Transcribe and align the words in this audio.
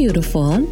beautiful? 0.00 0.66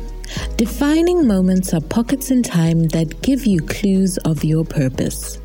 Defining 0.57 1.27
moments 1.27 1.75
are 1.75 1.83
pockets 1.83 2.31
in 2.31 2.43
time 2.43 2.85
that 2.89 3.21
give 3.21 3.45
you 3.45 3.61
clues 3.61 4.17
of 4.25 4.43
your 4.43 4.65
purpose. 4.65 5.37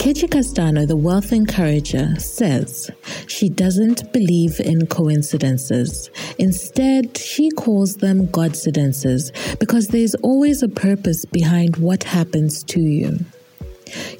Keji 0.00 0.28
Castano, 0.28 0.84
the 0.84 0.96
wealth 0.96 1.30
encourager, 1.32 2.16
says 2.18 2.90
she 3.28 3.48
doesn't 3.48 4.12
believe 4.12 4.58
in 4.58 4.88
coincidences. 4.88 6.10
Instead, 6.40 7.16
she 7.16 7.48
calls 7.50 7.94
them 7.98 8.26
godcidences 8.26 9.30
because 9.60 9.86
there's 9.86 10.16
always 10.16 10.64
a 10.64 10.68
purpose 10.68 11.24
behind 11.24 11.76
what 11.76 12.02
happens 12.02 12.64
to 12.64 12.80
you. 12.80 13.20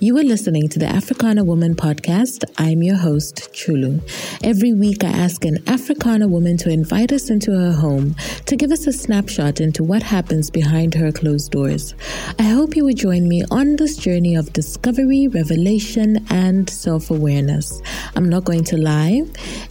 You 0.00 0.16
are 0.19 0.23
listening 0.23 0.69
to 0.69 0.79
the 0.79 0.87
Africana 0.87 1.45
Woman 1.45 1.75
podcast. 1.75 2.45
I'm 2.57 2.82
your 2.82 2.96
host, 2.96 3.50
Chulu. 3.53 4.00
Every 4.43 4.72
week, 4.72 5.04
I 5.04 5.08
ask 5.08 5.44
an 5.44 5.58
Africana 5.67 6.29
woman 6.29 6.57
to 6.58 6.71
invite 6.71 7.13
us 7.13 7.31
into 7.31 7.53
her 7.53 7.72
home 7.72 8.14
to 8.46 8.57
give 8.57 8.71
us 8.71 8.86
a 8.86 8.93
snapshot 8.93 9.61
into 9.61 9.82
what 9.82 10.03
happens 10.03 10.50
behind 10.50 10.94
her 10.94 11.13
closed 11.13 11.50
doors. 11.50 11.94
I 12.39 12.44
hope 12.44 12.77
you 12.77 12.85
will 12.85 12.94
join 12.94 13.29
me 13.29 13.44
on 13.50 13.77
this 13.77 13.96
journey 13.96 14.36
of 14.36 14.53
discovery, 14.53 15.29
revelation, 15.29 16.25
and 16.30 16.71
self 16.71 17.11
awareness. 17.11 17.82
I'm 18.16 18.29
not 18.29 18.44
going 18.44 18.64
to 18.64 18.77
lie, 18.77 19.22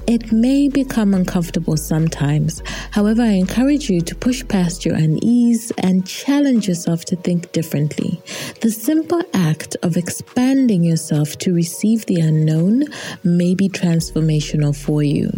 it 0.05 0.31
may 0.31 0.67
become 0.67 1.13
uncomfortable 1.13 1.77
sometimes. 1.77 2.61
However, 2.91 3.21
I 3.21 3.31
encourage 3.31 3.89
you 3.89 4.01
to 4.01 4.15
push 4.15 4.47
past 4.47 4.85
your 4.85 4.95
unease 4.95 5.71
and 5.77 6.05
challenge 6.05 6.67
yourself 6.67 7.05
to 7.05 7.15
think 7.15 7.51
differently. 7.51 8.21
The 8.61 8.71
simple 8.71 9.21
act 9.33 9.75
of 9.83 9.86
expanding 9.95 10.83
yourself 10.83 11.37
to 11.37 11.53
receive 11.53 12.05
the 12.07 12.19
unknown 12.19 12.85
may 13.23 13.55
be 13.55 13.69
transformational 13.69 14.75
for 14.75 15.03
you. 15.03 15.31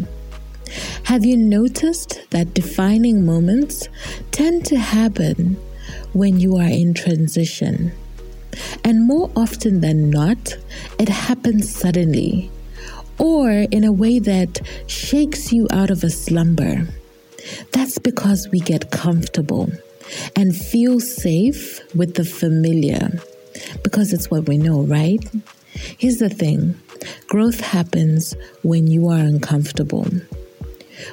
Have 1.03 1.25
you 1.25 1.37
noticed 1.37 2.21
that 2.29 2.53
defining 2.53 3.25
moments 3.25 3.89
tend 4.31 4.65
to 4.65 4.77
happen 4.77 5.57
when 6.13 6.39
you 6.39 6.57
are 6.57 6.69
in 6.69 6.93
transition? 6.93 7.91
And 8.83 9.05
more 9.05 9.29
often 9.35 9.81
than 9.81 10.09
not, 10.09 10.57
it 10.97 11.09
happens 11.09 11.69
suddenly 11.69 12.49
or 13.17 13.49
in 13.51 13.83
a 13.83 13.91
way 13.91 14.19
that 14.19 14.61
shakes 14.87 15.51
you 15.51 15.67
out 15.71 15.91
of 15.91 16.03
a 16.03 16.09
slumber. 16.09 16.87
That's 17.71 17.99
because 17.99 18.47
we 18.51 18.59
get 18.59 18.91
comfortable 18.91 19.69
and 20.35 20.55
feel 20.55 20.99
safe 20.99 21.81
with 21.93 22.15
the 22.15 22.25
familiar 22.25 23.21
because 23.83 24.13
it's 24.13 24.29
what 24.29 24.47
we 24.47 24.57
know, 24.57 24.81
right? 24.81 25.23
Here's 25.97 26.17
the 26.17 26.29
thing 26.29 26.79
growth 27.27 27.59
happens 27.59 28.35
when 28.63 28.87
you 28.87 29.07
are 29.07 29.19
uncomfortable, 29.19 30.07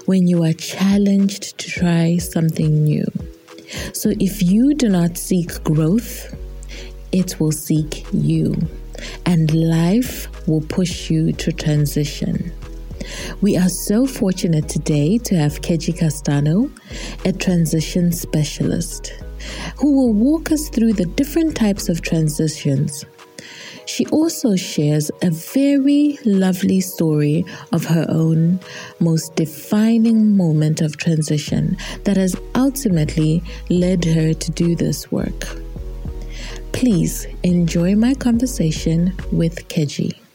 when 0.06 0.26
you 0.26 0.42
are 0.42 0.52
challenged 0.52 1.58
to 1.58 1.70
try 1.70 2.16
something 2.16 2.84
new. 2.84 3.06
So 3.92 4.12
if 4.20 4.42
you 4.42 4.74
do 4.74 4.88
not 4.88 5.18
seek 5.18 5.62
growth, 5.64 6.34
it 7.12 7.38
will 7.40 7.52
seek 7.52 8.06
you, 8.12 8.56
and 9.24 9.52
life 9.54 10.28
will 10.46 10.62
push 10.62 11.10
you 11.10 11.32
to 11.32 11.52
transition. 11.52 12.52
We 13.40 13.56
are 13.56 13.68
so 13.68 14.06
fortunate 14.06 14.68
today 14.68 15.18
to 15.18 15.36
have 15.36 15.60
Keji 15.60 15.96
Castano, 15.96 16.70
a 17.24 17.32
transition 17.32 18.10
specialist 18.10 19.12
who 19.77 19.97
will 19.97 20.12
walk 20.12 20.52
us 20.52 20.69
through 20.69 20.94
the 20.94 21.06
different 21.06 21.56
types 21.56 21.89
of 21.89 22.02
transitions. 22.02 23.05
She 23.86 24.05
also 24.06 24.56
shares 24.56 25.11
a 25.22 25.30
very 25.30 26.19
lovely 26.25 26.80
story 26.80 27.44
of 27.72 27.84
her 27.84 28.05
own 28.08 28.58
most 28.98 29.36
defining 29.36 30.36
moment 30.36 30.80
of 30.80 30.97
transition 30.97 31.77
that 32.02 32.17
has 32.17 32.34
ultimately 32.57 33.42
led 33.70 34.05
her 34.05 34.34
to 34.34 34.51
do 34.51 34.74
this 34.74 35.12
work. 35.12 35.46
Please 36.73 37.27
enjoy 37.45 37.95
my 37.95 38.14
conversation 38.14 39.14
with 39.30 39.68
Keji. 39.68 40.26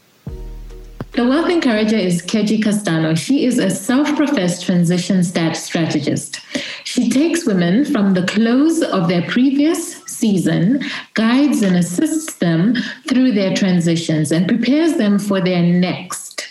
The 1.14 1.28
Wealth 1.28 1.50
Encourager 1.50 1.98
is 1.98 2.22
Keji 2.22 2.64
Castano. 2.64 3.16
She 3.16 3.44
is 3.46 3.58
a 3.60 3.70
self 3.70 4.16
professed 4.16 4.66
transition 4.66 5.26
stat 5.26 5.58
strategist. 5.58 6.40
She 6.86 7.10
takes 7.10 7.46
women 7.46 7.84
from 7.84 8.14
the 8.14 8.26
close 8.26 8.82
of 8.82 9.10
their 9.10 9.24
previous 9.24 10.02
season, 10.06 10.82
guides 11.16 11.64
and 11.64 11.76
assists 11.76 12.36
them 12.36 12.76
through 13.10 13.34
their 13.34 13.54
transitions, 13.54 14.32
and 14.32 14.48
prepares 14.48 14.94
them 14.94 15.20
for 15.20 15.42
their 15.42 15.62
next. 15.62 16.48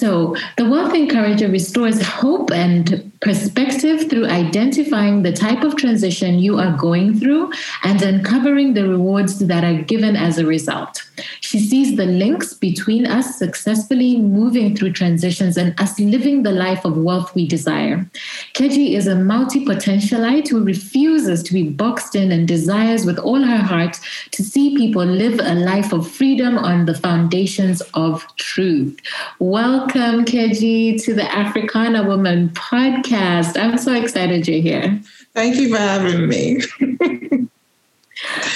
So, 0.00 0.34
the 0.56 0.64
Wealth 0.64 0.94
Encourager 0.94 1.48
restores 1.48 2.00
hope 2.00 2.50
and 2.52 3.12
perspective 3.20 4.08
through 4.08 4.28
identifying 4.28 5.24
the 5.24 5.32
type 5.32 5.62
of 5.62 5.76
transition 5.76 6.38
you 6.38 6.58
are 6.58 6.74
going 6.74 7.20
through 7.20 7.52
and 7.82 8.00
uncovering 8.00 8.72
the 8.72 8.88
rewards 8.88 9.40
that 9.40 9.62
are 9.62 9.82
given 9.82 10.16
as 10.16 10.38
a 10.38 10.46
result. 10.46 11.02
She 11.50 11.58
sees 11.58 11.96
the 11.96 12.06
links 12.06 12.54
between 12.54 13.06
us 13.06 13.36
successfully 13.36 14.16
moving 14.16 14.76
through 14.76 14.92
transitions 14.92 15.56
and 15.56 15.74
us 15.80 15.98
living 15.98 16.44
the 16.44 16.52
life 16.52 16.84
of 16.84 16.96
wealth 16.96 17.34
we 17.34 17.44
desire. 17.48 18.08
Keji 18.54 18.92
is 18.94 19.08
a 19.08 19.16
multi 19.16 19.64
potentialite 19.64 20.46
who 20.46 20.62
refuses 20.62 21.42
to 21.42 21.52
be 21.52 21.64
boxed 21.64 22.14
in 22.14 22.30
and 22.30 22.46
desires 22.46 23.04
with 23.04 23.18
all 23.18 23.42
her 23.42 23.56
heart 23.56 23.98
to 24.30 24.44
see 24.44 24.76
people 24.76 25.04
live 25.04 25.40
a 25.40 25.54
life 25.56 25.92
of 25.92 26.08
freedom 26.08 26.56
on 26.56 26.86
the 26.86 26.94
foundations 26.94 27.80
of 27.94 28.24
truth. 28.36 29.00
Welcome, 29.40 30.26
Keji, 30.26 31.02
to 31.02 31.14
the 31.14 31.28
Africana 31.34 32.04
Woman 32.04 32.50
podcast. 32.50 33.60
I'm 33.60 33.76
so 33.76 33.92
excited 33.92 34.46
you're 34.46 34.62
here. 34.62 35.02
Thank 35.34 35.56
you 35.56 35.74
for 35.74 35.78
having 35.78 36.28
me. 36.28 37.48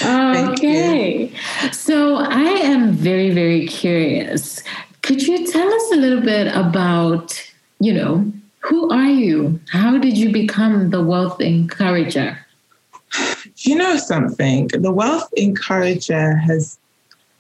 okay. 0.05 1.33
So 1.73 2.17
I 2.17 2.43
am 2.43 2.93
very, 2.93 3.31
very 3.31 3.67
curious. 3.67 4.63
Could 5.03 5.23
you 5.23 5.47
tell 5.47 5.73
us 5.73 5.93
a 5.93 5.97
little 5.97 6.21
bit 6.21 6.49
about, 6.55 7.41
you 7.81 7.93
know, 7.93 8.33
who 8.61 8.91
are 8.91 9.11
you? 9.11 9.61
How 9.71 9.99
did 9.99 10.17
you 10.17 10.33
become 10.33 10.91
the 10.91 11.03
wealth 11.03 11.41
encourager? 11.41 12.39
You 13.59 13.77
know 13.77 13.97
something? 13.97 14.69
The 14.69 14.93
wealth 14.93 15.29
encourager 15.37 16.37
has 16.37 16.79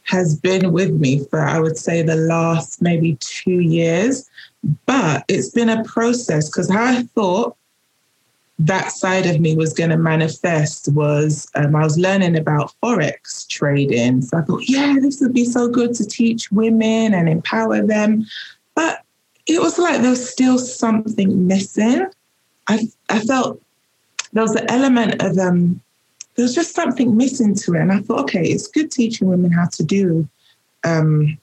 has 0.04 0.36
been 0.36 0.70
with 0.70 0.92
me 0.92 1.24
for 1.30 1.40
I 1.40 1.58
would 1.58 1.78
say 1.78 2.02
the 2.02 2.16
last 2.16 2.82
maybe 2.82 3.16
2 3.20 3.60
years, 3.60 4.28
but 4.84 5.24
it's 5.28 5.48
been 5.48 5.70
a 5.70 5.82
process 5.84 6.48
because 6.50 6.70
I 6.70 7.04
thought 7.14 7.56
that 8.58 8.92
side 8.92 9.26
of 9.26 9.40
me 9.40 9.56
was 9.56 9.72
going 9.72 9.90
to 9.90 9.96
manifest 9.96 10.88
was 10.92 11.48
um, 11.56 11.74
I 11.74 11.82
was 11.82 11.98
learning 11.98 12.36
about 12.36 12.72
Forex 12.82 13.48
trading. 13.48 14.22
So 14.22 14.38
I 14.38 14.42
thought, 14.42 14.68
yeah, 14.68 14.96
this 15.00 15.20
would 15.20 15.34
be 15.34 15.44
so 15.44 15.68
good 15.68 15.94
to 15.94 16.06
teach 16.06 16.52
women 16.52 17.14
and 17.14 17.28
empower 17.28 17.82
them. 17.82 18.26
But 18.74 19.02
it 19.46 19.60
was 19.60 19.78
like 19.78 20.00
there 20.00 20.10
was 20.10 20.30
still 20.30 20.58
something 20.58 21.46
missing. 21.46 22.06
I, 22.68 22.88
I 23.10 23.18
felt 23.20 23.60
there 24.32 24.44
was 24.44 24.54
an 24.54 24.70
element 24.70 25.20
of, 25.20 25.36
um, 25.38 25.80
there 26.36 26.44
was 26.44 26.54
just 26.54 26.74
something 26.74 27.16
missing 27.16 27.54
to 27.56 27.74
it. 27.74 27.80
And 27.80 27.92
I 27.92 28.00
thought, 28.00 28.20
okay, 28.20 28.44
it's 28.44 28.68
good 28.68 28.90
teaching 28.90 29.28
women 29.28 29.50
how 29.50 29.66
to 29.66 29.82
do 29.82 30.28
um, 30.84 31.38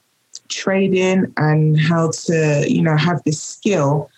trading 0.48 1.32
and 1.36 1.78
how 1.78 2.10
to, 2.10 2.64
you 2.66 2.82
know, 2.82 2.96
have 2.96 3.22
this 3.24 3.40
skill 3.40 4.10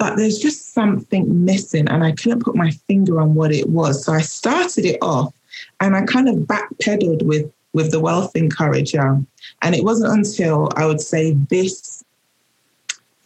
but 0.00 0.16
there's 0.16 0.38
just 0.38 0.72
something 0.72 1.44
missing 1.44 1.86
and 1.86 2.02
I 2.02 2.12
couldn't 2.12 2.42
put 2.42 2.56
my 2.56 2.70
finger 2.70 3.20
on 3.20 3.34
what 3.34 3.52
it 3.52 3.68
was. 3.68 4.02
So 4.02 4.14
I 4.14 4.22
started 4.22 4.86
it 4.86 4.98
off 5.02 5.34
and 5.78 5.94
I 5.94 6.06
kind 6.06 6.26
of 6.26 6.36
backpedaled 6.36 7.22
with 7.22 7.52
with 7.74 7.90
the 7.92 8.00
wealth 8.00 8.34
encourager. 8.34 9.22
And 9.60 9.74
it 9.74 9.84
wasn't 9.84 10.14
until 10.14 10.70
I 10.74 10.86
would 10.86 11.02
say 11.02 11.34
this 11.50 12.02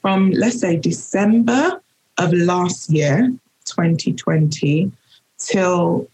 from 0.02 0.32
let's 0.32 0.60
say 0.60 0.76
December 0.76 1.80
of 2.18 2.32
last 2.32 2.90
year, 2.90 3.32
2020, 3.66 4.90
till 5.38 6.08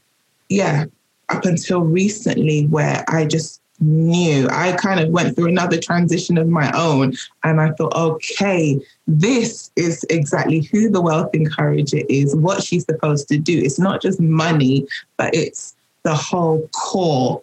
yeah, 0.51 0.85
up 1.31 1.47
until 1.47 1.81
recently 1.81 2.67
where 2.67 3.03
I 3.09 3.25
just 3.25 3.63
knew. 3.81 4.49
I 4.51 4.73
kind 4.73 5.01
of 5.01 5.09
went 5.11 5.35
through 5.35 5.49
another 5.49 5.79
transition 5.79 6.39
of 6.39 6.49
my 6.49 6.71
own 6.73 7.15
and 7.45 7.61
I 7.61 7.71
thought, 7.73 7.95
okay, 7.95 8.79
this 9.07 9.71
is 9.77 10.05
exactly 10.11 10.61
who 10.73 10.91
the 10.91 11.01
wealth 11.01 11.31
encourager 11.35 12.01
is, 12.09 12.37
what 12.37 12.63
she's 12.63 12.85
supposed 12.85 13.29
to 13.29 13.39
do. 13.39 13.59
It's 13.59 13.79
not 13.79 14.03
just 14.03 14.21
money, 14.21 14.87
but 15.17 15.35
it's 15.35 15.75
the 16.03 16.15
whole 16.15 16.69
core 16.69 17.43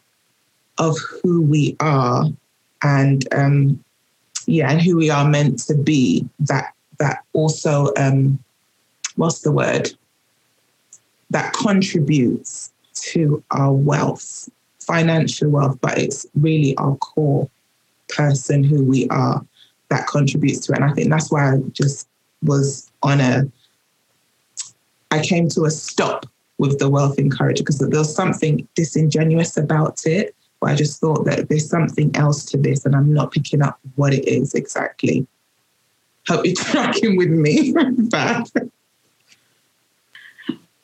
of 0.77 0.95
who 0.99 1.41
we 1.41 1.75
are 1.79 2.25
and 2.83 3.33
um 3.33 3.83
yeah, 4.45 4.71
and 4.71 4.81
who 4.81 4.95
we 4.95 5.09
are 5.09 5.27
meant 5.27 5.59
to 5.59 5.75
be. 5.75 6.27
That 6.39 6.73
that 6.99 7.23
also 7.33 7.93
um 7.97 8.39
what's 9.15 9.41
the 9.41 9.51
word? 9.51 9.91
That 11.31 11.53
contributes 11.53 12.71
to 12.93 13.43
our 13.51 13.73
wealth 13.73 14.49
financial 14.87 15.49
wealth, 15.49 15.77
but 15.81 15.97
it's 15.97 16.25
really 16.35 16.75
our 16.77 16.95
core 16.97 17.49
person 18.09 18.63
who 18.63 18.83
we 18.83 19.07
are 19.09 19.45
that 19.89 20.07
contributes 20.07 20.65
to 20.65 20.71
it. 20.73 20.77
And 20.77 20.85
I 20.85 20.93
think 20.93 21.09
that's 21.09 21.31
why 21.31 21.53
I 21.53 21.57
just 21.71 22.07
was 22.41 22.89
on 23.03 23.19
a, 23.19 23.49
I 25.11 25.21
came 25.21 25.49
to 25.49 25.65
a 25.65 25.71
stop 25.71 26.25
with 26.57 26.79
the 26.79 26.89
wealth 26.89 27.19
encourager 27.19 27.63
because 27.63 27.79
there 27.79 27.89
was 27.89 28.13
something 28.13 28.67
disingenuous 28.75 29.57
about 29.57 30.05
it. 30.05 30.33
But 30.59 30.71
I 30.71 30.75
just 30.75 30.99
thought 30.99 31.25
that 31.25 31.49
there's 31.49 31.69
something 31.69 32.15
else 32.15 32.43
to 32.45 32.57
this, 32.57 32.83
and 32.83 32.95
I'm 32.95 33.13
not 33.13 33.31
picking 33.31 33.61
up 33.61 33.79
what 33.95 34.11
it 34.11 34.27
is 34.27 34.55
exactly. 34.55 35.27
Hope 36.27 36.45
you're 36.45 36.55
tracking 36.55 37.15
with 37.15 37.29
me. 37.29 37.75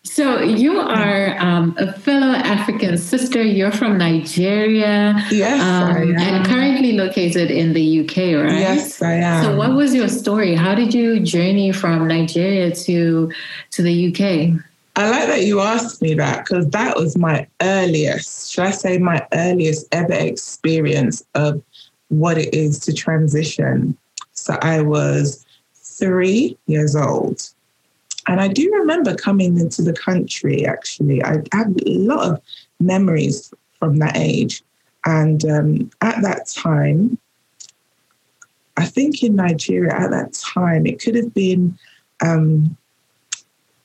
So 0.05 0.41
you 0.41 0.79
are 0.79 1.37
um, 1.39 1.75
a 1.77 1.93
fellow 1.93 2.33
African 2.35 2.97
sister. 2.97 3.41
You're 3.41 3.71
from 3.71 3.97
Nigeria. 3.97 5.15
Yes, 5.31 5.61
um, 5.61 6.15
and 6.17 6.45
currently 6.45 6.91
located 6.91 7.49
in 7.49 7.71
the 7.71 8.01
UK, 8.01 8.17
right? 8.43 8.59
Yes, 8.59 9.01
I 9.01 9.13
am. 9.13 9.43
So, 9.43 9.55
what 9.55 9.73
was 9.73 9.95
your 9.95 10.09
story? 10.09 10.55
How 10.55 10.75
did 10.75 10.93
you 10.93 11.21
journey 11.21 11.71
from 11.71 12.05
Nigeria 12.07 12.75
to 12.75 13.31
to 13.71 13.81
the 13.81 14.09
UK? 14.09 14.61
I 14.97 15.09
like 15.09 15.27
that 15.27 15.43
you 15.45 15.61
asked 15.61 16.01
me 16.01 16.13
that 16.15 16.45
because 16.45 16.69
that 16.71 16.97
was 16.97 17.17
my 17.17 17.47
earliest, 17.61 18.51
should 18.51 18.65
I 18.65 18.71
say, 18.71 18.97
my 18.97 19.25
earliest 19.33 19.87
ever 19.93 20.13
experience 20.13 21.23
of 21.33 21.63
what 22.09 22.37
it 22.37 22.53
is 22.53 22.77
to 22.81 22.93
transition. 22.93 23.97
So 24.33 24.57
I 24.61 24.81
was 24.81 25.45
three 25.73 26.57
years 26.67 26.95
old 26.95 27.41
and 28.27 28.39
I 28.39 28.47
do 28.47 28.71
remember 28.71 29.15
coming 29.15 29.59
into 29.59 29.81
the 29.81 29.93
country, 29.93 30.65
actually. 30.65 31.23
I 31.23 31.37
have 31.51 31.75
a 31.85 31.97
lot 31.97 32.29
of 32.29 32.41
memories 32.79 33.53
from 33.79 33.97
that 33.97 34.15
age. 34.15 34.63
And 35.05 35.43
um, 35.45 35.91
at 36.01 36.21
that 36.21 36.47
time, 36.47 37.17
I 38.77 38.85
think 38.85 39.21
in 39.23 39.35
Nigeria 39.35 39.93
at 39.93 40.11
that 40.11 40.33
time, 40.33 40.85
it 40.85 41.01
could 41.01 41.15
have 41.15 41.33
been, 41.33 41.77
um, 42.21 42.77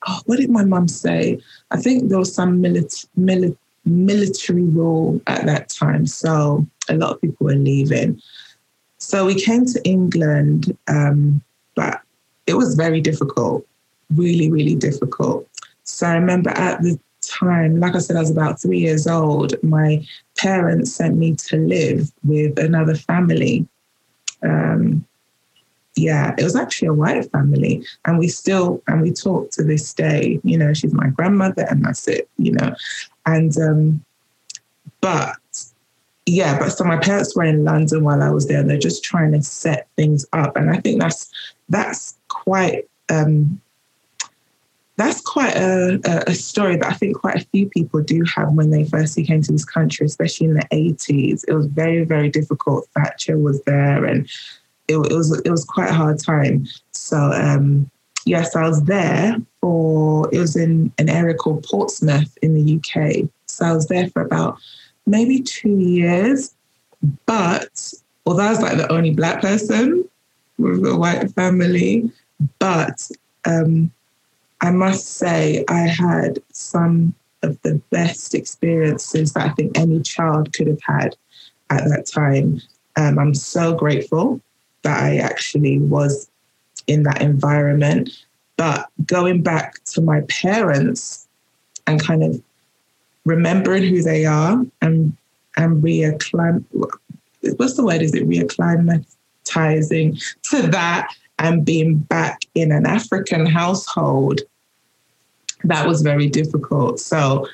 oh, 0.07 0.21
what 0.27 0.39
did 0.39 0.51
my 0.51 0.65
mum 0.65 0.87
say? 0.89 1.41
I 1.71 1.81
think 1.81 2.09
there 2.09 2.19
was 2.19 2.33
some 2.33 2.63
mili- 2.63 3.07
mili- 3.19 3.57
military 3.85 4.63
rule 4.63 5.21
at 5.27 5.47
that 5.47 5.69
time. 5.69 6.07
So 6.07 6.65
a 6.89 6.95
lot 6.95 7.13
of 7.13 7.21
people 7.21 7.47
were 7.47 7.55
leaving. 7.55 8.23
So 8.99 9.27
we 9.27 9.35
came 9.35 9.65
to 9.67 9.81
England, 9.85 10.77
um, 10.87 11.43
but 11.75 12.01
it 12.47 12.55
was 12.55 12.77
very 12.77 13.01
difficult 13.01 13.67
really, 14.15 14.51
really 14.51 14.75
difficult. 14.75 15.47
So 15.85 16.07
I 16.07 16.15
remember 16.15 16.51
at 16.51 16.83
the 16.83 16.99
time, 17.23 17.81
like 17.81 17.95
I 17.95 17.99
said, 17.99 18.17
I 18.17 18.21
was 18.21 18.31
about 18.31 18.61
three 18.61 18.79
years 18.79 19.07
old. 19.07 19.61
My 19.63 20.05
parents 20.37 20.93
sent 20.93 21.17
me 21.17 21.35
to 21.35 21.57
live 21.57 22.11
with 22.25 22.59
another 22.59 22.95
family. 22.95 23.67
Um, 24.43 25.05
yeah, 25.97 26.35
it 26.39 26.45
was 26.45 26.55
actually 26.55 26.89
a 26.89 26.95
white 26.95 27.31
family, 27.33 27.85
and 28.05 28.19
we 28.19 28.29
still 28.29 28.83
and 28.87 29.03
we 29.03 29.13
talk 29.13 29.51
to 29.53 29.65
this 29.65 29.93
day. 29.93 30.41
You 30.45 30.57
know, 30.57 30.73
she's 30.73 30.95
my 30.95 31.09
grandmother, 31.09 31.67
and 31.69 31.85
that's 31.85 32.07
it. 32.07 32.29
You 32.37 32.53
know, 32.53 32.75
and 33.27 33.57
um, 33.59 34.05
but 35.01 35.37
yeah, 36.27 36.59
but 36.59 36.71
so 36.71 36.85
my 36.85 36.99
parents 36.99 37.35
were 37.35 37.45
in 37.45 37.65
London 37.65 38.05
while 38.05 38.23
I 38.23 38.31
was 38.31 38.47
there. 38.47 38.61
and 38.61 38.71
They're 38.71 38.79
just 38.79 39.03
trying 39.03 39.33
to 39.33 39.43
set 39.43 39.89
things 39.97 40.25
up, 40.33 40.57
and 40.57 40.71
I 40.71 40.79
think 40.79 41.01
that's 41.01 41.33
that's 41.69 42.17
quite 42.29 42.89
um, 43.09 43.61
that's 44.99 45.21
quite 45.21 45.57
a, 45.57 46.01
a, 46.27 46.35
story 46.35 46.77
that 46.77 46.91
I 46.91 46.93
think 46.93 47.21
quite 47.21 47.37
a 47.37 47.47
few 47.53 47.69
people 47.71 48.03
do 48.03 48.25
have 48.35 48.53
when 48.55 48.71
they 48.71 48.83
first 48.83 49.17
came 49.17 49.41
to 49.43 49.53
this 49.53 49.65
country, 49.65 50.05
especially 50.05 50.49
in 50.49 50.55
the 50.55 50.67
80s. 50.73 51.45
It 51.47 51.55
was 51.55 51.67
very, 51.67 52.05
very 52.05 52.29
difficult. 52.29 52.89
Thatcher 52.97 53.39
was 53.39 53.63
there 53.63 54.05
and 54.05 54.29
it, 54.89 54.97
it 54.97 55.15
was 55.15 55.41
it 55.45 55.51
was 55.51 55.65
quite 55.65 55.91
a 55.91 55.95
hard 55.95 56.19
time. 56.19 56.67
So 56.91 57.17
um, 57.17 57.89
yes, 58.27 58.57
I 58.57 58.69
was 58.69 58.83
there 58.85 59.37
for 59.61 60.29
it 60.33 60.41
was 60.41 60.57
in 60.57 60.93
an 60.99 61.09
area 61.09 61.37
called 61.37 61.63
Portsmouth 61.63 62.37
in 62.43 62.55
the 62.55 62.77
UK. 62.77 63.29
So 63.47 63.67
I 63.67 63.73
was 63.73 63.87
there 63.87 64.09
for 64.09 64.23
about 64.23 64.59
maybe 65.07 65.41
two 65.41 65.79
years. 65.79 66.53
But 67.25 67.93
although 68.27 68.43
I 68.43 68.51
was 68.51 68.63
like 68.63 68.79
the 68.79 68.93
only 68.93 69.13
black 69.13 69.43
person 69.43 70.09
with 70.59 70.85
a 70.85 70.97
white 70.97 71.31
family, 71.37 72.11
but 72.59 73.09
um, 73.45 73.93
I 74.61 74.71
must 74.71 75.07
say, 75.07 75.65
I 75.69 75.81
had 75.81 76.41
some 76.53 77.15
of 77.43 77.61
the 77.63 77.81
best 77.91 78.35
experiences 78.35 79.33
that 79.33 79.47
I 79.47 79.51
think 79.51 79.79
any 79.79 80.01
child 80.01 80.53
could 80.53 80.67
have 80.67 80.83
had 80.83 81.17
at 81.71 81.85
that 81.85 82.07
time. 82.07 82.61
Um, 82.97 83.19
I'm 83.19 83.35
so 83.35 83.75
grateful 83.75 84.41
that 84.83 85.03
I 85.03 85.19
actually 85.19 85.79
was 85.79 86.29
in 86.87 87.05
that 87.05 87.23
environment. 87.23 88.11
But 88.57 88.89
going 89.07 89.43
back 89.43 89.85
to 89.85 90.01
my 90.01 90.23
parents 90.23 91.29
and 91.87 92.03
kind 92.03 92.25
of 92.25 92.43
remembering 93.25 93.85
who 93.85 94.03
they 94.03 94.25
are 94.25 94.65
and 94.81 95.17
and 95.57 95.83
reacclim 95.83 96.65
what's 97.57 97.75
the 97.75 97.85
word? 97.85 98.03
Is 98.03 98.15
it 98.15 98.29
reacclimatizing 98.29 100.23
to 100.51 100.63
that 100.69 101.15
and 101.39 101.65
being 101.65 101.99
back 101.99 102.43
in 102.55 102.73
an 102.73 102.87
African 102.87 103.47
household, 103.47 104.41
that 105.65 105.87
was 105.87 106.03
very 106.03 106.29
difficult. 106.29 107.01
So, 107.01 107.47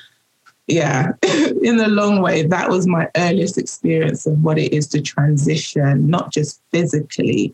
yeah, 0.67 1.13
in 1.61 1.77
the 1.77 1.87
long 1.87 2.21
way, 2.21 2.43
that 2.43 2.69
was 2.69 2.87
my 2.87 3.09
earliest 3.15 3.57
experience 3.57 4.25
of 4.25 4.43
what 4.43 4.57
it 4.57 4.73
is 4.73 4.87
to 4.89 5.01
transition, 5.01 6.07
not 6.09 6.31
just 6.31 6.61
physically 6.71 7.53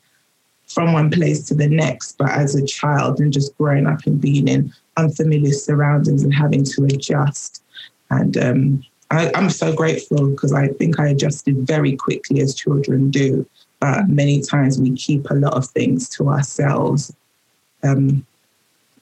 from 0.67 0.93
one 0.93 1.11
place 1.11 1.45
to 1.45 1.53
the 1.53 1.67
next, 1.67 2.17
but 2.17 2.29
as 2.29 2.55
a 2.55 2.65
child 2.65 3.19
and 3.19 3.33
just 3.33 3.57
growing 3.57 3.87
up 3.87 4.05
and 4.05 4.21
being 4.21 4.47
in 4.47 4.73
unfamiliar 4.95 5.53
surroundings 5.53 6.23
and 6.23 6.33
having 6.33 6.63
to 6.63 6.85
adjust. 6.85 7.63
And 8.09 8.37
um, 8.37 8.83
I, 9.09 9.31
I'm 9.35 9.49
so 9.49 9.73
grateful 9.73 10.29
because 10.29 10.53
I 10.53 10.69
think 10.69 10.99
I 10.99 11.07
adjusted 11.07 11.67
very 11.67 11.95
quickly 11.97 12.39
as 12.39 12.55
children 12.55 13.11
do 13.11 13.45
but 13.81 14.07
many 14.07 14.41
times 14.41 14.79
we 14.79 14.91
keep 14.91 15.29
a 15.29 15.33
lot 15.33 15.53
of 15.53 15.65
things 15.65 16.07
to 16.09 16.29
ourselves. 16.29 17.13
Um, 17.83 18.25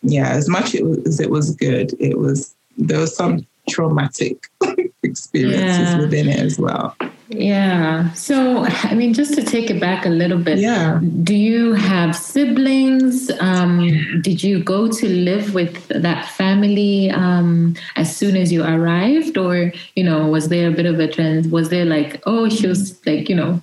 yeah, 0.01 0.29
as 0.29 0.47
much 0.47 0.73
as 0.73 1.19
it 1.19 1.29
was 1.29 1.53
good, 1.55 1.93
it 1.99 2.17
was 2.17 2.55
there 2.77 2.99
was 2.99 3.15
some 3.15 3.45
traumatic 3.69 4.47
experiences 5.03 5.93
yeah. 5.93 5.99
within 5.99 6.29
it 6.29 6.39
as 6.39 6.57
well. 6.57 6.95
Yeah. 7.27 8.11
So, 8.13 8.65
I 8.65 8.95
mean, 8.95 9.13
just 9.13 9.35
to 9.35 9.43
take 9.43 9.69
it 9.69 9.79
back 9.79 10.05
a 10.05 10.09
little 10.09 10.39
bit, 10.39 10.57
yeah. 10.57 10.99
Do 11.23 11.35
you 11.35 11.73
have 11.73 12.15
siblings? 12.15 13.29
Um, 13.39 14.21
did 14.21 14.41
you 14.41 14.63
go 14.63 14.89
to 14.89 15.09
live 15.09 15.53
with 15.53 15.87
that 15.89 16.27
family 16.29 17.11
um, 17.11 17.75
as 17.97 18.15
soon 18.15 18.35
as 18.35 18.51
you 18.51 18.63
arrived, 18.63 19.37
or 19.37 19.73
you 19.95 20.03
know, 20.03 20.25
was 20.27 20.47
there 20.47 20.69
a 20.69 20.71
bit 20.71 20.85
of 20.85 20.99
a 20.99 21.07
trend? 21.07 21.51
Was 21.51 21.69
there 21.69 21.85
like, 21.85 22.23
oh, 22.25 22.49
she 22.49 22.65
was 22.65 23.05
like, 23.05 23.29
you 23.29 23.35
know, 23.35 23.61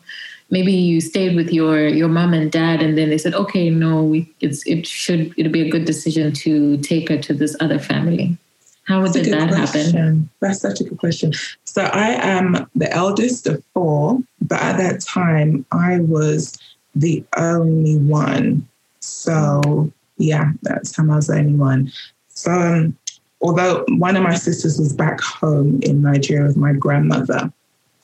maybe 0.50 0.73
you 0.73 1.00
stayed 1.00 1.37
with 1.37 1.53
your 1.53 1.87
your 1.88 2.09
mom 2.09 2.33
and 2.33 2.53
dad 2.53 2.83
and 2.83 2.97
then 2.97 3.11
they 3.11 3.19
said 3.19 3.35
okay 3.35 3.69
no 3.71 4.03
we 4.03 4.33
it's 4.41 4.67
it 4.67 4.87
should 4.87 5.35
it'll 5.37 5.53
be 5.53 5.67
a 5.67 5.71
good 5.71 5.85
decision 5.85 6.33
to 6.33 6.76
take 6.79 7.09
her 7.09 7.19
to 7.19 7.35
this 7.35 7.57
other 7.61 7.79
family 7.79 8.38
how 8.87 9.03
That's 9.03 9.15
did 9.15 9.33
that 9.33 9.49
question. 9.49 9.93
happen 9.93 10.31
That's 10.41 10.61
such 10.61 10.81
a 10.81 10.85
good 10.85 10.99
question. 10.99 11.33
So 11.65 11.83
I 11.83 12.11
am 12.25 12.69
the 12.75 12.91
eldest 12.93 13.47
of 13.49 13.62
four, 13.75 14.21
but 14.41 14.62
at 14.62 14.79
that 14.79 15.00
time 15.00 15.67
I 15.73 16.00
was 16.00 16.57
the 16.95 17.25
only 17.37 17.99
one. 17.99 18.67
So 19.00 19.93
yeah, 20.19 20.53
that's 20.62 20.93
time 20.93 21.11
I 21.11 21.17
was 21.17 21.26
the 21.26 21.38
only 21.38 21.55
one. 21.55 21.93
So 22.29 22.53
um, 22.53 22.97
although 23.41 23.85
one 23.88 24.17
of 24.17 24.23
my 24.23 24.37
sisters 24.37 24.79
was 24.79 24.93
back 24.93 25.21
home 25.21 25.81
in 25.83 26.03
Nigeria 26.03 26.47
with 26.47 26.57
my 26.57 26.73
grandmother, 26.73 27.53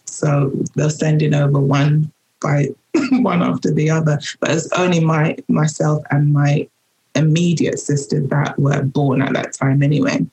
so 0.07 0.51
they're 0.75 0.91
sending 0.91 1.33
over 1.33 1.61
one 1.61 2.13
by 2.43 2.69
one 3.13 3.43
after 3.43 3.73
the 3.73 3.91
other. 3.91 4.19
But 4.41 4.51
it's 4.51 4.71
only 4.73 5.01
my 5.01 5.37
myself 5.49 6.03
and 6.11 6.33
my 6.33 6.69
immediate 7.15 7.79
sister 7.79 8.21
that 8.21 8.59
were 8.59 8.83
born 8.83 9.23
at 9.23 9.35
that 9.35 9.53
time 9.53 9.83
anyway. 9.83 10.27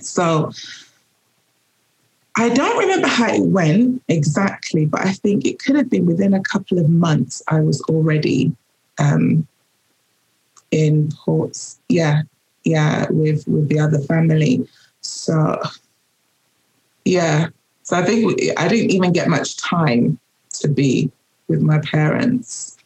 So 0.00 0.52
I 2.36 2.50
don't 2.50 2.78
remember 2.78 3.08
how 3.08 3.32
it 3.32 3.42
went 3.42 4.00
exactly, 4.06 4.86
but 4.86 5.00
I 5.00 5.12
think 5.12 5.44
it 5.44 5.58
could 5.58 5.74
have 5.74 5.90
been 5.90 6.06
within 6.06 6.34
a 6.34 6.42
couple 6.42 6.78
of 6.78 6.88
months 6.88 7.42
I 7.48 7.60
was 7.60 7.82
already 7.82 8.54
um, 8.98 9.46
in 10.70 11.10
Ports. 11.24 11.80
Yeah, 11.88 12.22
yeah, 12.64 13.06
with 13.10 13.46
with 13.48 13.68
the 13.68 13.80
other 13.80 13.98
family. 13.98 14.68
So 15.00 15.60
yeah, 17.04 17.48
so 17.82 17.96
I 17.96 18.04
think 18.04 18.40
I 18.56 18.68
didn't 18.68 18.90
even 18.92 19.12
get 19.12 19.28
much 19.28 19.56
time 19.56 20.18
to 20.60 20.68
be 20.68 21.10
with 21.48 21.60
my 21.60 21.78
parents. 21.80 22.76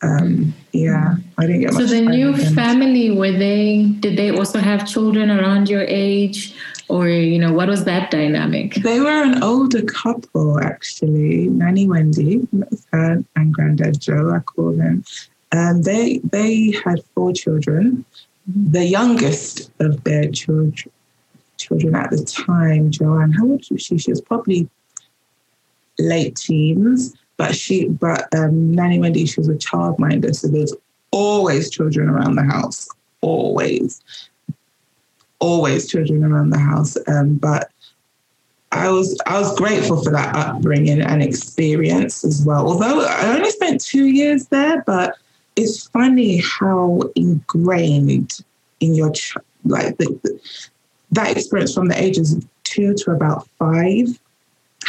Um, 0.00 0.54
yeah, 0.72 1.16
I 1.38 1.46
didn't 1.46 1.62
get 1.62 1.72
so 1.72 1.80
much. 1.80 1.88
So 1.88 1.94
the 1.96 2.02
new 2.02 2.36
family 2.54 3.10
were 3.10 3.32
they? 3.32 3.86
Did 3.98 4.16
they 4.16 4.30
also 4.30 4.60
have 4.60 4.86
children 4.86 5.28
around 5.30 5.68
your 5.68 5.82
age, 5.82 6.54
or 6.88 7.08
you 7.08 7.38
know, 7.38 7.52
what 7.52 7.68
was 7.68 7.84
that 7.84 8.10
dynamic? 8.12 8.76
They 8.76 9.00
were 9.00 9.22
an 9.24 9.42
older 9.42 9.82
couple 9.82 10.60
actually. 10.60 11.48
Nanny 11.48 11.88
Wendy, 11.88 12.46
her 12.92 13.24
and 13.34 13.52
Granddad 13.52 14.00
Joe, 14.00 14.32
I 14.32 14.38
call 14.38 14.72
them, 14.72 15.04
and 15.50 15.82
they 15.82 16.18
they 16.18 16.70
had 16.84 17.02
four 17.14 17.32
children. 17.32 18.04
The 18.46 18.86
youngest 18.86 19.70
of 19.80 20.04
their 20.04 20.30
children, 20.30 20.74
children 21.56 21.96
at 21.96 22.10
the 22.10 22.24
time. 22.24 22.92
Joanne, 22.92 23.32
how 23.32 23.46
old 23.46 23.64
was 23.68 23.82
she? 23.82 23.98
She 23.98 24.12
was 24.12 24.20
probably 24.20 24.68
late 25.98 26.36
teens, 26.36 27.14
but 27.38 27.54
she, 27.54 27.88
but 27.88 28.28
um, 28.36 28.72
Nanny 28.72 28.98
Wendy, 28.98 29.24
she 29.24 29.40
was 29.40 29.48
a 29.48 29.54
childminder, 29.54 30.34
so 30.34 30.48
there's 30.48 30.74
always 31.12 31.70
children 31.70 32.10
around 32.10 32.34
the 32.34 32.42
house, 32.42 32.88
always, 33.22 34.02
always 35.38 35.88
children 35.88 36.24
around 36.24 36.50
the 36.50 36.58
house. 36.58 36.98
Um, 37.06 37.36
but 37.36 37.70
I 38.72 38.90
was 38.90 39.18
I 39.26 39.40
was 39.40 39.56
grateful 39.56 40.02
for 40.02 40.10
that 40.12 40.34
upbringing 40.36 41.00
and 41.00 41.22
experience 41.22 42.24
as 42.24 42.44
well. 42.44 42.66
Although 42.66 43.06
I 43.06 43.36
only 43.36 43.50
spent 43.50 43.80
two 43.80 44.06
years 44.06 44.46
there, 44.48 44.82
but 44.86 45.16
it's 45.56 45.86
funny 45.88 46.42
how 46.44 47.00
ingrained 47.14 48.40
in 48.80 48.94
your 48.94 49.12
like 49.64 49.96
the, 49.98 50.20
the, 50.22 50.40
that 51.12 51.36
experience 51.36 51.72
from 51.72 51.88
the 51.88 52.00
ages 52.00 52.44
two 52.64 52.94
to 52.94 53.12
about 53.12 53.48
five, 53.58 54.06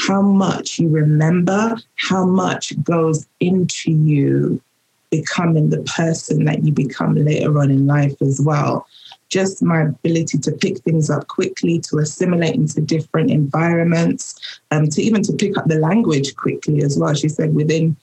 how 0.08 0.22
much 0.22 0.80
you 0.80 0.90
remember, 0.90 1.78
how 1.96 2.26
much 2.26 2.82
goes 2.84 3.28
into 3.40 3.92
you 3.92 4.62
becoming 5.10 5.70
the 5.70 5.82
person 5.84 6.46
that 6.46 6.64
you 6.64 6.72
become 6.72 7.16
later 7.16 7.58
on 7.60 7.72
in 7.72 7.88
life 7.88 8.22
as 8.22 8.40
well 8.40 8.88
just 9.30 9.62
my 9.62 9.84
ability 9.84 10.38
to 10.40 10.52
pick 10.52 10.80
things 10.80 11.10
up 11.10 11.28
quickly, 11.28 11.80
to 11.80 12.00
assimilate 12.00 12.56
into 12.56 12.82
different 12.82 13.30
environments, 13.32 14.60
um, 14.72 14.90
to 14.90 15.02
even 15.02 15.22
to 15.22 15.34
pick 15.34 15.58
up 15.58 15.68
the 15.68 15.80
language 15.80 16.36
quickly 16.36 16.82
as 16.82 16.98
well. 16.98 17.14
She 17.14 17.30
said 17.30 17.54
within, 17.54 17.96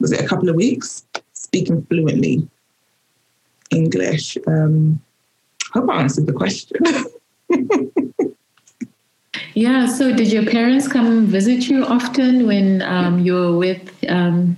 was 0.00 0.12
it 0.12 0.20
a 0.20 0.26
couple 0.26 0.48
of 0.48 0.56
weeks, 0.56 1.06
speaking 1.32 1.82
fluently 1.84 2.48
English. 3.70 4.36
Um, 4.46 5.00
hope 5.72 5.88
I 5.88 6.02
answered 6.02 6.26
the 6.26 6.32
question. 6.32 6.78
yeah. 9.56 9.86
So, 9.86 10.14
did 10.14 10.30
your 10.30 10.44
parents 10.44 10.86
come 10.86 11.26
visit 11.26 11.66
you 11.66 11.84
often 11.86 12.46
when 12.46 12.82
um, 12.82 13.20
you 13.20 13.32
were 13.32 13.56
with 13.56 14.04
um, 14.08 14.54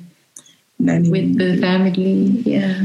with 0.80 1.38
the 1.38 1.56
family? 1.60 2.42
Yeah. 2.44 2.82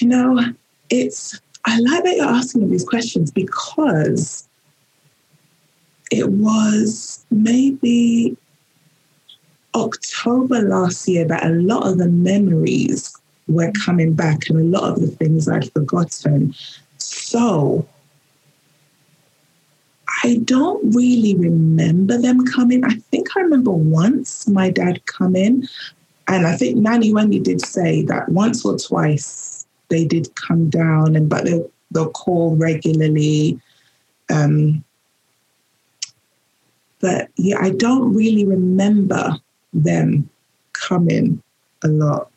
You 0.00 0.08
know, 0.08 0.44
it's 0.90 1.40
I 1.64 1.78
like 1.78 2.02
that 2.02 2.16
you're 2.16 2.26
asking 2.26 2.70
these 2.70 2.84
questions 2.84 3.30
because 3.30 4.48
it 6.10 6.28
was 6.28 7.24
maybe 7.30 8.36
October 9.76 10.62
last 10.62 11.06
year 11.06 11.24
that 11.24 11.44
a 11.44 11.50
lot 11.50 11.86
of 11.86 11.98
the 11.98 12.08
memories 12.08 13.16
were 13.46 13.70
coming 13.84 14.14
back 14.14 14.48
and 14.48 14.58
a 14.58 14.78
lot 14.78 14.90
of 14.90 15.00
the 15.00 15.06
things 15.06 15.48
I'd 15.48 15.72
forgotten. 15.72 16.52
So 16.98 17.86
I 20.22 20.36
don't 20.44 20.94
really 20.94 21.34
remember 21.34 22.18
them 22.18 22.44
coming. 22.44 22.84
I 22.84 22.94
think 23.10 23.36
I 23.36 23.40
remember 23.40 23.70
once 23.70 24.46
my 24.48 24.70
dad 24.70 25.04
come 25.06 25.34
in, 25.34 25.68
and 26.28 26.46
I 26.46 26.56
think 26.56 26.76
Nanny 26.76 27.12
Wendy 27.12 27.38
did 27.38 27.60
say 27.64 28.02
that 28.02 28.28
once 28.28 28.64
or 28.64 28.76
twice 28.78 29.66
they 29.88 30.04
did 30.04 30.34
come 30.34 30.68
down, 30.68 31.16
and 31.16 31.28
but 31.28 31.44
they'll, 31.44 31.70
they'll 31.90 32.10
call 32.10 32.56
regularly. 32.56 33.60
Um, 34.30 34.84
but 37.00 37.28
yeah, 37.36 37.56
I 37.60 37.70
don't 37.70 38.14
really 38.14 38.44
remember 38.44 39.36
them 39.72 40.28
coming 40.72 41.42
a 41.82 41.88
lot. 41.88 42.30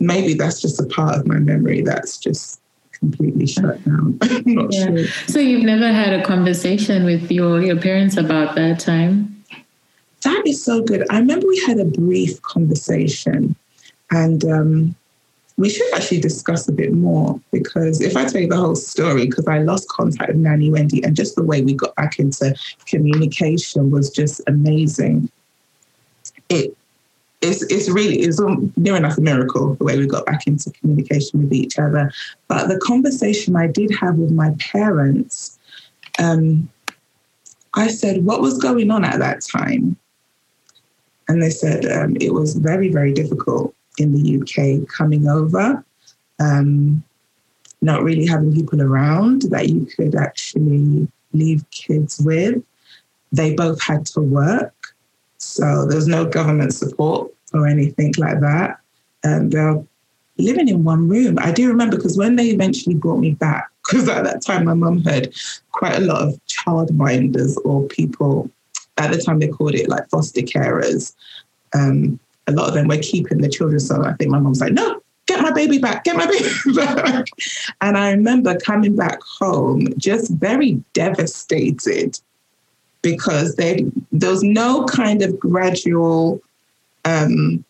Maybe 0.00 0.34
that's 0.34 0.60
just 0.60 0.80
a 0.80 0.86
part 0.86 1.18
of 1.18 1.26
my 1.26 1.38
memory 1.38 1.82
that's 1.82 2.18
just 2.18 2.60
completely 3.04 3.46
shut 3.46 3.84
down. 3.84 4.18
Yeah. 4.46 4.68
sure. 4.70 5.06
So 5.26 5.38
you've 5.38 5.64
never 5.64 5.92
had 5.92 6.12
a 6.12 6.22
conversation 6.22 7.04
with 7.04 7.30
your, 7.30 7.62
your 7.62 7.80
parents 7.80 8.16
about 8.16 8.54
that 8.56 8.80
time? 8.80 9.44
That 10.22 10.42
is 10.46 10.62
so 10.62 10.82
good. 10.82 11.06
I 11.10 11.18
remember 11.18 11.46
we 11.46 11.60
had 11.66 11.78
a 11.78 11.84
brief 11.84 12.40
conversation 12.42 13.54
and 14.10 14.44
um, 14.44 14.94
we 15.56 15.68
should 15.68 15.92
actually 15.94 16.20
discuss 16.20 16.68
a 16.68 16.72
bit 16.72 16.92
more 16.92 17.40
because 17.52 18.00
if 18.00 18.16
I 18.16 18.24
tell 18.24 18.40
you 18.40 18.48
the 18.48 18.56
whole 18.56 18.76
story, 18.76 19.26
because 19.26 19.46
I 19.46 19.58
lost 19.58 19.88
contact 19.88 20.28
with 20.28 20.38
Nanny 20.38 20.70
Wendy 20.70 21.02
and 21.02 21.14
just 21.14 21.36
the 21.36 21.44
way 21.44 21.62
we 21.62 21.74
got 21.74 21.94
back 21.96 22.18
into 22.18 22.54
communication 22.86 23.90
was 23.90 24.10
just 24.10 24.40
amazing. 24.46 25.30
It 26.48 26.76
it's, 27.44 27.62
it's 27.64 27.90
really 27.90 28.20
it's 28.20 28.40
near 28.76 28.96
enough 28.96 29.18
a 29.18 29.20
miracle 29.20 29.74
the 29.74 29.84
way 29.84 29.98
we 29.98 30.06
got 30.06 30.26
back 30.26 30.46
into 30.46 30.70
communication 30.70 31.42
with 31.42 31.52
each 31.52 31.78
other. 31.78 32.10
But 32.48 32.68
the 32.68 32.78
conversation 32.78 33.56
I 33.56 33.66
did 33.66 33.94
have 33.94 34.16
with 34.16 34.32
my 34.32 34.54
parents, 34.58 35.58
um, 36.18 36.68
I 37.74 37.88
said, 37.88 38.24
"What 38.24 38.40
was 38.40 38.58
going 38.58 38.90
on 38.90 39.04
at 39.04 39.18
that 39.18 39.42
time?" 39.42 39.96
And 41.28 41.42
they 41.42 41.50
said 41.50 41.84
um, 41.86 42.16
it 42.20 42.32
was 42.32 42.54
very 42.54 42.88
very 42.90 43.12
difficult 43.12 43.74
in 43.98 44.12
the 44.12 44.40
UK 44.40 44.88
coming 44.88 45.28
over, 45.28 45.84
um, 46.40 47.04
not 47.82 48.02
really 48.02 48.26
having 48.26 48.54
people 48.54 48.82
around 48.82 49.42
that 49.42 49.68
you 49.68 49.86
could 49.86 50.14
actually 50.14 51.06
leave 51.32 51.68
kids 51.70 52.20
with. 52.20 52.62
They 53.32 53.54
both 53.54 53.82
had 53.82 54.06
to 54.06 54.20
work, 54.20 54.74
so 55.38 55.86
there 55.86 55.96
was 55.96 56.08
no 56.08 56.24
government 56.24 56.72
support 56.72 57.33
or 57.54 57.66
anything 57.66 58.14
like 58.18 58.40
that. 58.40 58.78
And 59.22 59.52
they're 59.52 59.82
living 60.38 60.68
in 60.68 60.84
one 60.84 61.08
room. 61.08 61.38
I 61.40 61.52
do 61.52 61.68
remember 61.68 61.96
because 61.96 62.18
when 62.18 62.36
they 62.36 62.48
eventually 62.48 62.94
brought 62.94 63.18
me 63.18 63.32
back, 63.32 63.70
because 63.84 64.08
at 64.08 64.24
that 64.24 64.42
time 64.42 64.64
my 64.64 64.74
mum 64.74 65.02
had 65.02 65.34
quite 65.72 65.96
a 65.96 66.00
lot 66.00 66.22
of 66.22 66.40
childminders 66.46 67.56
or 67.64 67.86
people. 67.88 68.50
At 68.96 69.10
the 69.10 69.18
time 69.18 69.40
they 69.40 69.48
called 69.48 69.74
it 69.74 69.88
like 69.88 70.08
foster 70.08 70.40
carers. 70.40 71.14
Um, 71.74 72.20
a 72.46 72.52
lot 72.52 72.68
of 72.68 72.74
them 72.74 72.86
were 72.86 72.98
keeping 72.98 73.38
the 73.38 73.48
children. 73.48 73.80
So 73.80 74.04
I 74.04 74.12
think 74.12 74.30
my 74.30 74.38
mom's 74.38 74.60
like, 74.60 74.72
no, 74.72 75.02
get 75.26 75.40
my 75.40 75.50
baby 75.50 75.78
back, 75.78 76.04
get 76.04 76.16
my 76.16 76.26
baby 76.30 76.48
back. 76.76 77.26
And 77.80 77.98
I 77.98 78.12
remember 78.12 78.56
coming 78.58 78.94
back 78.94 79.18
home 79.22 79.88
just 79.98 80.30
very 80.32 80.82
devastated 80.92 82.20
because 83.02 83.56
there 83.56 83.78
was 84.12 84.42
no 84.42 84.84
kind 84.84 85.22
of 85.22 85.38
gradual 85.38 86.40
um, 87.04 87.64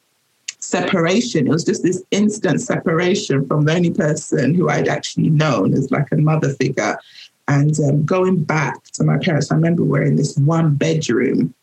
separation. 0.58 1.46
It 1.46 1.50
was 1.50 1.64
just 1.64 1.82
this 1.82 2.02
instant 2.10 2.60
separation 2.60 3.46
from 3.46 3.64
the 3.64 3.74
only 3.74 3.90
person 3.90 4.54
who 4.54 4.68
I'd 4.68 4.88
actually 4.88 5.30
known 5.30 5.74
as 5.74 5.90
like 5.90 6.10
a 6.12 6.16
mother 6.16 6.50
figure. 6.50 6.98
And 7.46 7.78
um, 7.80 8.04
going 8.04 8.42
back 8.42 8.82
to 8.92 9.04
my 9.04 9.18
parents, 9.18 9.52
I 9.52 9.56
remember 9.56 9.84
we're 9.84 10.02
in 10.02 10.16
this 10.16 10.36
one 10.38 10.74
bedroom 10.74 11.54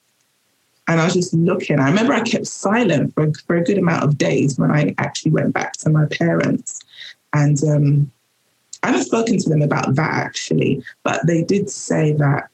and 0.88 1.00
I 1.00 1.06
was 1.06 1.14
just 1.14 1.34
looking. 1.34 1.80
I 1.80 1.90
remember 1.90 2.14
I 2.14 2.22
kept 2.22 2.48
silent 2.48 3.14
for, 3.14 3.32
for 3.48 3.56
a 3.56 3.64
good 3.64 3.78
amount 3.78 4.04
of 4.04 4.18
days 4.18 4.60
when 4.60 4.72
I 4.72 4.94
actually 4.98 5.32
went 5.32 5.54
back 5.54 5.74
to 5.74 5.90
my 5.90 6.06
parents. 6.06 6.82
And 7.34 7.64
um, 7.64 8.12
I 8.84 8.88
haven't 8.88 9.06
spoken 9.06 9.38
to 9.38 9.50
them 9.50 9.62
about 9.62 9.96
that 9.96 10.12
actually, 10.12 10.84
but 11.04 11.26
they 11.26 11.44
did 11.44 11.70
say 11.70 12.14
that 12.14 12.50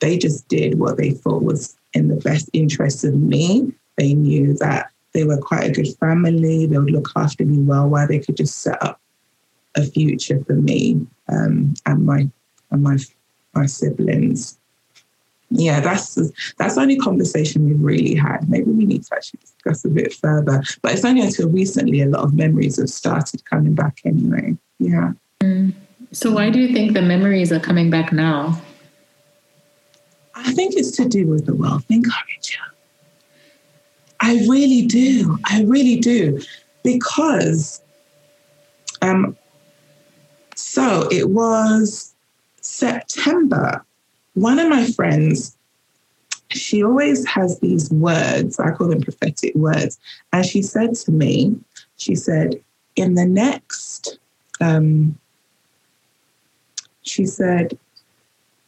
they 0.00 0.18
just 0.18 0.46
did 0.48 0.78
what 0.78 0.98
they 0.98 1.12
thought 1.12 1.42
was 1.42 1.76
in 1.94 2.08
the 2.08 2.16
best 2.16 2.50
interest 2.52 3.04
of 3.04 3.14
me. 3.14 3.72
They 3.96 4.14
knew 4.14 4.54
that 4.54 4.90
they 5.12 5.24
were 5.24 5.38
quite 5.38 5.64
a 5.64 5.72
good 5.72 5.88
family. 5.98 6.66
They 6.66 6.78
would 6.78 6.90
look 6.90 7.10
after 7.16 7.44
me 7.44 7.58
well, 7.58 7.88
where 7.88 8.06
they 8.06 8.18
could 8.18 8.36
just 8.36 8.58
set 8.58 8.82
up 8.82 9.00
a 9.74 9.82
future 9.82 10.42
for 10.44 10.54
me 10.54 11.06
um, 11.28 11.74
and 11.84 12.06
my 12.06 12.30
and 12.70 12.82
my 12.82 12.98
my 13.54 13.66
siblings 13.66 14.58
yeah, 15.50 15.80
that's 15.80 16.14
that's 16.58 16.74
the 16.74 16.80
only 16.80 16.96
conversation 16.96 17.68
we've 17.68 17.82
really 17.82 18.14
had. 18.14 18.48
Maybe 18.48 18.70
we 18.70 18.84
need 18.84 19.04
to 19.04 19.14
actually 19.14 19.40
discuss 19.40 19.84
a 19.84 19.88
bit 19.88 20.12
further. 20.12 20.62
But 20.82 20.92
it's 20.92 21.04
only 21.04 21.20
until 21.20 21.48
recently 21.48 22.02
a 22.02 22.06
lot 22.06 22.24
of 22.24 22.34
memories 22.34 22.78
have 22.78 22.90
started 22.90 23.44
coming 23.44 23.74
back 23.74 24.00
anyway. 24.04 24.56
Yeah. 24.78 25.12
Mm. 25.40 25.72
So 26.12 26.32
why 26.32 26.50
do 26.50 26.60
you 26.60 26.72
think 26.72 26.94
the 26.94 27.02
memories 27.02 27.52
are 27.52 27.60
coming 27.60 27.90
back 27.90 28.12
now? 28.12 28.60
I 30.34 30.52
think 30.52 30.74
it's 30.76 30.90
to 30.92 31.08
do 31.08 31.26
with 31.26 31.46
the 31.46 31.54
wealth 31.54 31.84
encourager. 31.90 32.58
I 34.20 34.34
really 34.48 34.86
do. 34.86 35.38
I 35.44 35.62
really 35.62 35.96
do. 35.96 36.40
Because 36.82 37.82
um 39.02 39.36
so 40.54 41.08
it 41.10 41.30
was 41.30 42.14
September 42.60 43.84
one 44.36 44.58
of 44.58 44.68
my 44.68 44.86
friends, 44.88 45.56
she 46.50 46.84
always 46.84 47.26
has 47.26 47.58
these 47.60 47.90
words, 47.90 48.60
I 48.60 48.70
call 48.70 48.88
them 48.88 49.00
prophetic 49.00 49.54
words. 49.54 49.98
And 50.32 50.44
she 50.44 50.62
said 50.62 50.94
to 50.94 51.10
me, 51.10 51.56
she 51.96 52.14
said, 52.14 52.62
in 52.96 53.14
the 53.14 53.24
next, 53.24 54.18
um, 54.60 55.18
she 57.02 57.24
said, 57.24 57.78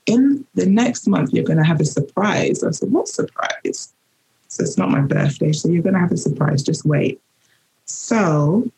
in 0.06 0.46
the 0.54 0.64
next 0.66 1.06
month, 1.06 1.34
you're 1.34 1.44
going 1.44 1.58
to 1.58 1.64
have 1.64 1.80
a 1.80 1.84
surprise. 1.84 2.64
I 2.64 2.70
said, 2.70 2.90
what 2.90 3.08
surprise? 3.08 3.92
So 4.48 4.62
it's 4.62 4.78
not 4.78 4.90
my 4.90 5.00
birthday. 5.00 5.52
So 5.52 5.68
you're 5.68 5.82
going 5.82 5.94
to 5.94 6.00
have 6.00 6.12
a 6.12 6.16
surprise. 6.16 6.62
Just 6.62 6.84
wait. 6.84 7.20
So 7.84 8.70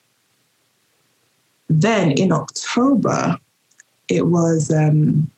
then 1.69 2.13
in 2.13 2.33
October, 2.33 3.39
it 4.09 4.27
was 4.27 4.73
um, 4.73 5.31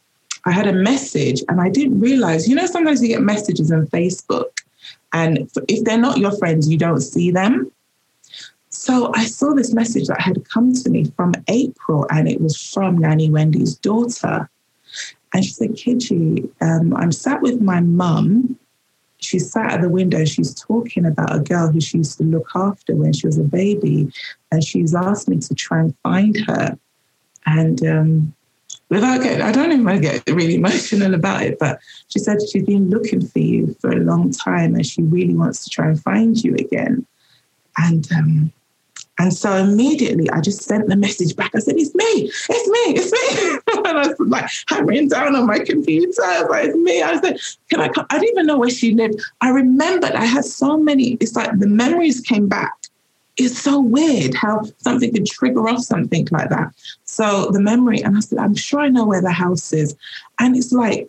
I 0.44 0.52
had 0.52 0.66
a 0.66 0.72
message 0.72 1.42
and 1.48 1.60
I 1.60 1.68
didn't 1.68 2.00
realize, 2.00 2.48
you 2.48 2.54
know, 2.54 2.66
sometimes 2.66 3.02
you 3.02 3.08
get 3.08 3.22
messages 3.22 3.70
on 3.70 3.86
Facebook 3.88 4.62
and 5.12 5.50
if 5.68 5.84
they're 5.84 5.98
not 5.98 6.18
your 6.18 6.32
friends, 6.32 6.70
you 6.70 6.78
don't 6.78 7.00
see 7.00 7.30
them. 7.30 7.70
So 8.70 9.12
I 9.14 9.26
saw 9.26 9.52
this 9.52 9.74
message 9.74 10.06
that 10.08 10.20
had 10.20 10.48
come 10.48 10.72
to 10.72 10.90
me 10.90 11.04
from 11.16 11.34
April 11.48 12.06
and 12.10 12.28
it 12.28 12.40
was 12.40 12.56
from 12.56 12.98
Nanny 12.98 13.30
Wendy's 13.30 13.74
daughter. 13.76 14.48
And 15.34 15.44
she 15.44 15.52
said, 15.52 15.70
Kiji, 15.72 16.50
um, 16.60 16.94
I'm 16.96 17.12
sat 17.12 17.42
with 17.42 17.60
my 17.60 17.80
mum. 17.80 18.58
She 19.22 19.38
sat 19.38 19.72
at 19.72 19.80
the 19.80 19.88
window. 19.88 20.24
She's 20.24 20.54
talking 20.54 21.06
about 21.06 21.34
a 21.34 21.40
girl 21.40 21.68
who 21.68 21.80
she 21.80 21.98
used 21.98 22.18
to 22.18 22.24
look 22.24 22.48
after 22.54 22.94
when 22.94 23.12
she 23.12 23.26
was 23.26 23.38
a 23.38 23.44
baby. 23.44 24.12
And 24.50 24.62
she's 24.64 24.94
asked 24.94 25.28
me 25.28 25.38
to 25.38 25.54
try 25.54 25.80
and 25.80 25.96
find 26.02 26.38
her. 26.46 26.78
And 27.46 27.84
um, 27.86 28.34
without 28.88 29.22
getting, 29.22 29.42
I 29.42 29.52
don't 29.52 29.72
even 29.72 30.00
get 30.00 30.22
really 30.28 30.56
emotional 30.56 31.14
about 31.14 31.42
it, 31.42 31.58
but 31.58 31.80
she 32.08 32.18
said 32.18 32.38
she's 32.42 32.64
been 32.64 32.90
looking 32.90 33.26
for 33.26 33.38
you 33.38 33.74
for 33.80 33.90
a 33.90 34.00
long 34.00 34.30
time 34.30 34.74
and 34.74 34.86
she 34.86 35.02
really 35.02 35.34
wants 35.34 35.64
to 35.64 35.70
try 35.70 35.88
and 35.88 36.00
find 36.00 36.42
you 36.42 36.54
again. 36.54 37.06
And 37.78 38.10
um, 38.12 38.52
and 39.18 39.32
so 39.32 39.52
immediately 39.56 40.28
I 40.30 40.40
just 40.40 40.62
sent 40.62 40.88
the 40.88 40.96
message 40.96 41.36
back. 41.36 41.52
I 41.54 41.60
said, 41.60 41.76
It's 41.76 41.94
me, 41.94 42.04
it's 42.04 42.48
me, 42.48 42.94
it's 42.96 43.12
me. 43.12 43.58
and 43.84 43.98
I 43.98 44.08
was 44.08 44.16
like 44.20 44.50
hammering 44.68 45.08
down 45.08 45.34
on 45.36 45.46
my 45.46 45.58
computer. 45.58 46.22
I 46.22 46.42
was 46.42 46.50
like, 46.50 46.74
me. 46.74 47.02
I 47.02 47.20
said, 47.20 47.38
Can 47.70 47.80
I 47.80 47.88
come? 47.88 48.06
I 48.10 48.18
didn't 48.18 48.30
even 48.30 48.46
know 48.46 48.58
where 48.58 48.70
she 48.70 48.94
lived. 48.94 49.22
I 49.40 49.50
remembered 49.50 50.12
I 50.12 50.24
had 50.24 50.44
so 50.44 50.76
many, 50.76 51.12
it's 51.20 51.36
like 51.36 51.58
the 51.58 51.66
memories 51.66 52.20
came 52.20 52.48
back. 52.48 52.74
It's 53.38 53.58
so 53.58 53.80
weird 53.80 54.34
how 54.34 54.62
something 54.78 55.12
could 55.12 55.26
trigger 55.26 55.66
off 55.68 55.80
something 55.80 56.28
like 56.30 56.50
that. 56.50 56.74
So 57.04 57.50
the 57.50 57.60
memory, 57.60 58.02
and 58.02 58.16
I 58.16 58.20
said, 58.20 58.38
I'm 58.38 58.54
sure 58.54 58.80
I 58.80 58.88
know 58.88 59.06
where 59.06 59.22
the 59.22 59.32
house 59.32 59.72
is. 59.72 59.96
And 60.38 60.54
it's 60.54 60.72
like, 60.72 61.08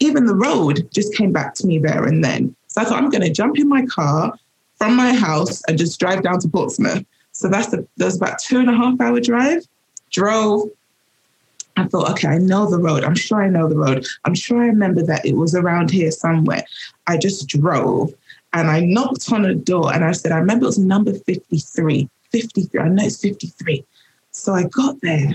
even 0.00 0.26
the 0.26 0.34
road 0.34 0.88
just 0.92 1.14
came 1.14 1.32
back 1.32 1.54
to 1.54 1.66
me 1.66 1.78
there 1.78 2.04
and 2.04 2.22
then. 2.22 2.54
So 2.66 2.82
I 2.82 2.84
thought, 2.84 3.02
I'm 3.02 3.10
going 3.10 3.22
to 3.22 3.32
jump 3.32 3.58
in 3.58 3.68
my 3.68 3.86
car 3.86 4.36
from 4.76 4.96
my 4.96 5.14
house 5.14 5.62
and 5.68 5.78
just 5.78 5.98
drive 5.98 6.22
down 6.22 6.40
to 6.40 6.48
Portsmouth. 6.48 7.04
So 7.32 7.48
that's 7.48 7.68
the 7.68 7.86
that's 7.96 8.16
about 8.16 8.38
two 8.38 8.58
and 8.58 8.70
a 8.70 8.74
half 8.74 9.00
hour 9.00 9.20
drive. 9.20 9.66
Drove. 10.10 10.70
I 11.76 11.86
thought, 11.86 12.10
okay, 12.12 12.28
I 12.28 12.38
know 12.38 12.70
the 12.70 12.78
road. 12.78 13.04
I'm 13.04 13.14
sure 13.14 13.42
I 13.42 13.48
know 13.48 13.68
the 13.68 13.76
road. 13.76 14.06
I'm 14.24 14.34
sure 14.34 14.62
I 14.62 14.66
remember 14.66 15.02
that 15.02 15.26
it 15.26 15.36
was 15.36 15.54
around 15.54 15.90
here 15.90 16.10
somewhere. 16.10 16.64
I 17.06 17.18
just 17.18 17.48
drove 17.48 18.14
and 18.52 18.70
I 18.70 18.80
knocked 18.80 19.30
on 19.30 19.44
a 19.44 19.54
door 19.54 19.92
and 19.92 20.04
I 20.04 20.12
said, 20.12 20.32
I 20.32 20.38
remember 20.38 20.64
it 20.64 20.68
was 20.68 20.78
number 20.78 21.12
53. 21.12 22.08
53. 22.32 22.80
I 22.80 22.88
know 22.88 23.04
it's 23.04 23.20
53. 23.20 23.84
So 24.30 24.54
I 24.54 24.64
got 24.64 25.00
there 25.02 25.34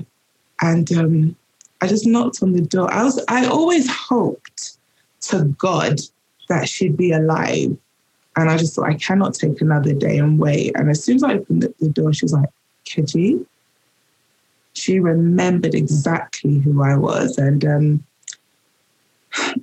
and 0.61 0.91
um, 0.93 1.35
I 1.81 1.87
just 1.87 2.07
knocked 2.07 2.41
on 2.41 2.53
the 2.53 2.61
door. 2.61 2.91
I 2.91 3.03
was 3.03 3.23
I 3.27 3.45
always 3.45 3.89
hoped 3.89 4.77
to 5.21 5.45
God 5.57 5.99
that 6.49 6.67
she'd 6.67 6.97
be 6.97 7.11
alive. 7.11 7.77
And 8.35 8.49
I 8.49 8.57
just 8.57 8.75
thought, 8.75 8.89
I 8.89 8.95
cannot 8.95 9.33
take 9.33 9.61
another 9.61 9.93
day 9.93 10.17
and 10.17 10.39
wait. 10.39 10.71
And 10.75 10.89
as 10.89 11.03
soon 11.03 11.17
as 11.17 11.23
I 11.23 11.33
opened 11.33 11.67
the 11.79 11.89
door, 11.89 12.13
she 12.13 12.25
was 12.25 12.33
like, 12.33 12.49
Keji. 12.85 13.45
She 14.73 14.99
remembered 14.99 15.75
exactly 15.75 16.59
who 16.59 16.81
I 16.81 16.95
was. 16.95 17.37
And 17.37 17.65
um, 17.65 18.03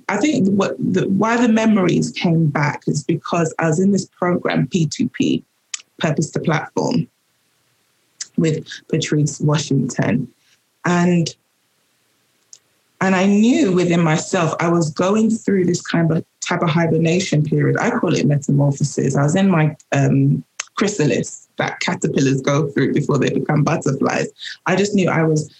I 0.07 0.17
think 0.17 0.47
what 0.49 0.75
the, 0.79 1.07
why 1.07 1.37
the 1.37 1.51
memories 1.51 2.11
came 2.11 2.47
back 2.47 2.83
is 2.87 3.03
because 3.03 3.53
I 3.59 3.67
was 3.67 3.79
in 3.79 3.91
this 3.91 4.05
program, 4.05 4.67
P2P, 4.67 5.43
Purpose 5.99 6.31
to 6.31 6.39
Platform, 6.39 7.07
with 8.37 8.67
Patrice 8.87 9.39
Washington. 9.39 10.31
And 10.85 11.35
and 13.01 13.15
I 13.15 13.25
knew 13.25 13.71
within 13.71 14.01
myself 14.01 14.55
I 14.59 14.67
was 14.69 14.91
going 14.91 15.29
through 15.29 15.65
this 15.65 15.81
kind 15.81 16.11
of 16.11 16.25
type 16.41 16.61
of 16.61 16.69
hibernation 16.69 17.43
period. 17.43 17.77
I 17.79 17.91
call 17.91 18.13
it 18.13 18.25
metamorphosis. 18.25 19.15
I 19.15 19.23
was 19.23 19.35
in 19.35 19.49
my 19.49 19.75
um, 19.93 20.43
chrysalis 20.79 21.49
that 21.57 21.77
caterpillars 21.81 22.41
go 22.41 22.69
through 22.69 22.93
before 22.93 23.17
they 23.17 23.29
become 23.29 23.65
butterflies. 23.65 24.29
I 24.65 24.77
just 24.77 24.95
knew 24.95 25.09
I 25.09 25.23
was 25.23 25.53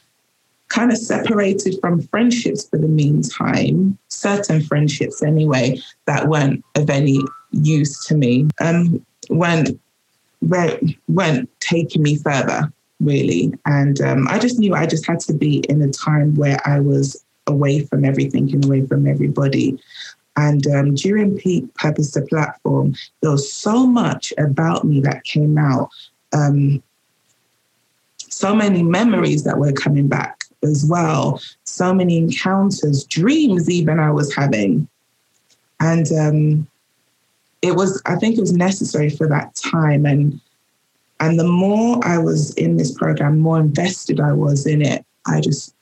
kind 0.70 0.92
of 0.94 0.98
separated 0.98 1.76
from 1.82 2.02
friendships 2.04 2.70
for 2.70 2.78
the 2.78 2.88
meantime, 2.88 3.98
certain 4.08 4.62
friendships 4.62 5.22
anyway, 5.22 5.82
that 6.06 6.30
weren't 6.30 6.64
of 6.76 6.90
any 6.90 7.20
use 7.52 8.06
to 8.06 8.16
me, 8.16 8.48
um, 8.62 9.06
weren't, 9.30 9.78
weren't 10.42 11.50
taking 11.60 12.02
me 12.02 12.16
further, 12.16 12.72
really. 13.02 13.54
And 13.66 14.00
um, 14.00 14.26
I 14.30 14.40
just 14.40 14.58
knew 14.58 14.74
I 14.74 14.86
just 14.86 15.06
had 15.06 15.20
to 15.22 15.34
be 15.34 15.58
in 15.68 15.82
a 15.82 15.92
time 15.92 16.34
where 16.36 16.60
I 16.66 16.80
was 16.80 17.26
away 17.46 17.82
from 17.82 18.06
everything 18.06 18.54
and 18.54 18.64
away 18.64 18.86
from 18.86 19.06
everybody. 19.06 19.78
And 20.40 20.66
um, 20.68 20.96
during 20.96 21.38
Peak 21.38 21.74
Purpose 21.76 22.12
to 22.12 22.22
Platform, 22.22 22.96
there 23.22 23.32
was 23.32 23.52
so 23.52 23.86
much 23.86 24.34
about 24.38 24.86
me 24.86 25.02
that 25.02 25.26
came 25.26 25.58
out. 25.58 25.90
Um, 26.32 26.82
so 28.30 28.56
many 28.56 28.82
memories 28.82 29.44
that 29.44 29.58
were 29.58 29.74
coming 29.74 30.08
back 30.08 30.46
as 30.64 30.86
well. 30.86 31.42
So 31.66 31.94
many 31.94 32.18
encounters, 32.18 33.04
dreams, 33.04 33.70
even 33.70 34.00
I 34.00 34.12
was 34.12 34.34
having. 34.34 34.88
And 35.82 36.10
um, 36.14 36.68
it 37.62 37.76
was, 37.76 38.02
I 38.06 38.16
think 38.16 38.38
it 38.38 38.42
was 38.42 38.54
necessary 38.54 39.10
for 39.10 39.28
that 39.28 39.56
time. 39.56 40.06
And 40.06 40.40
and 41.22 41.38
the 41.38 41.48
more 41.48 42.00
I 42.08 42.18
was 42.18 42.54
in 42.54 42.78
this 42.78 42.94
program, 42.94 43.40
more 43.40 43.60
invested 43.60 44.22
I 44.22 44.32
was 44.32 44.66
in 44.66 44.82
it. 44.82 45.04
I 45.26 45.42
just 45.42 45.76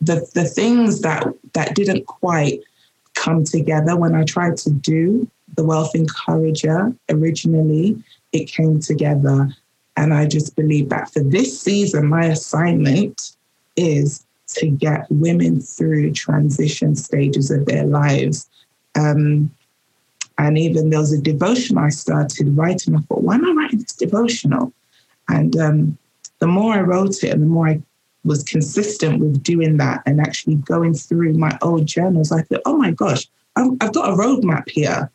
the 0.00 0.24
the 0.34 0.44
things 0.44 1.00
that 1.00 1.26
that 1.54 1.74
didn't 1.74 2.06
quite 2.06 2.60
come 3.22 3.44
together 3.44 3.96
when 3.96 4.14
I 4.14 4.24
tried 4.24 4.56
to 4.58 4.70
do 4.70 5.28
the 5.56 5.64
Wealth 5.64 5.94
Encourager 5.94 6.92
originally, 7.08 8.02
it 8.32 8.46
came 8.46 8.80
together. 8.80 9.48
And 9.96 10.12
I 10.12 10.26
just 10.26 10.56
believe 10.56 10.88
that 10.88 11.12
for 11.12 11.20
this 11.20 11.60
season, 11.60 12.06
my 12.06 12.24
assignment 12.24 13.36
is 13.76 14.24
to 14.54 14.68
get 14.68 15.06
women 15.10 15.60
through 15.60 16.12
transition 16.12 16.96
stages 16.96 17.50
of 17.50 17.66
their 17.66 17.84
lives. 17.84 18.48
Um, 18.94 19.50
and 20.38 20.58
even 20.58 20.90
there 20.90 21.00
was 21.00 21.12
a 21.12 21.20
devotion 21.20 21.78
I 21.78 21.90
started 21.90 22.56
writing. 22.56 22.96
I 22.96 23.00
thought, 23.00 23.22
why 23.22 23.36
am 23.36 23.44
I 23.44 23.52
writing 23.52 23.80
this 23.80 23.92
devotional? 23.92 24.72
And 25.28 25.56
um, 25.58 25.98
the 26.40 26.46
more 26.46 26.72
I 26.72 26.80
wrote 26.80 27.22
it 27.22 27.30
and 27.30 27.42
the 27.42 27.46
more 27.46 27.68
I 27.68 27.82
was 28.24 28.42
consistent 28.44 29.20
with 29.20 29.42
doing 29.42 29.76
that 29.78 30.02
and 30.06 30.20
actually 30.20 30.56
going 30.56 30.94
through 30.94 31.34
my 31.34 31.56
old 31.62 31.86
journals, 31.86 32.32
I 32.32 32.42
thought, 32.42 32.62
oh 32.64 32.76
my 32.76 32.92
gosh, 32.92 33.26
I've 33.56 33.92
got 33.92 34.10
a 34.10 34.16
roadmap 34.16 34.68
here 34.68 35.10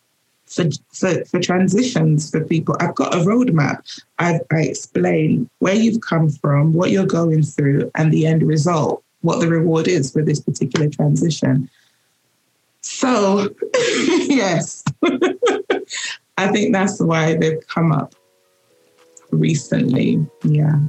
for, 0.45 0.65
for, 0.93 1.25
for 1.25 1.39
transitions 1.39 2.29
for 2.29 2.43
people. 2.43 2.75
I've 2.79 2.95
got 2.95 3.13
a 3.13 3.19
roadmap. 3.19 4.01
I, 4.19 4.39
I 4.51 4.61
explain 4.61 5.49
where 5.59 5.75
you've 5.75 6.01
come 6.01 6.29
from, 6.29 6.73
what 6.73 6.91
you're 6.91 7.05
going 7.05 7.43
through, 7.43 7.91
and 7.95 8.11
the 8.11 8.25
end 8.25 8.43
result, 8.43 9.03
what 9.21 9.39
the 9.39 9.47
reward 9.47 9.87
is 9.87 10.11
for 10.11 10.21
this 10.21 10.39
particular 10.39 10.89
transition. 10.89 11.69
So, 12.81 13.53
yes, 13.73 14.83
I 16.37 16.47
think 16.51 16.73
that's 16.73 17.01
why 17.01 17.35
they've 17.35 17.65
come 17.67 17.91
up 17.91 18.13
recently. 19.31 20.25
Yeah. 20.43 20.79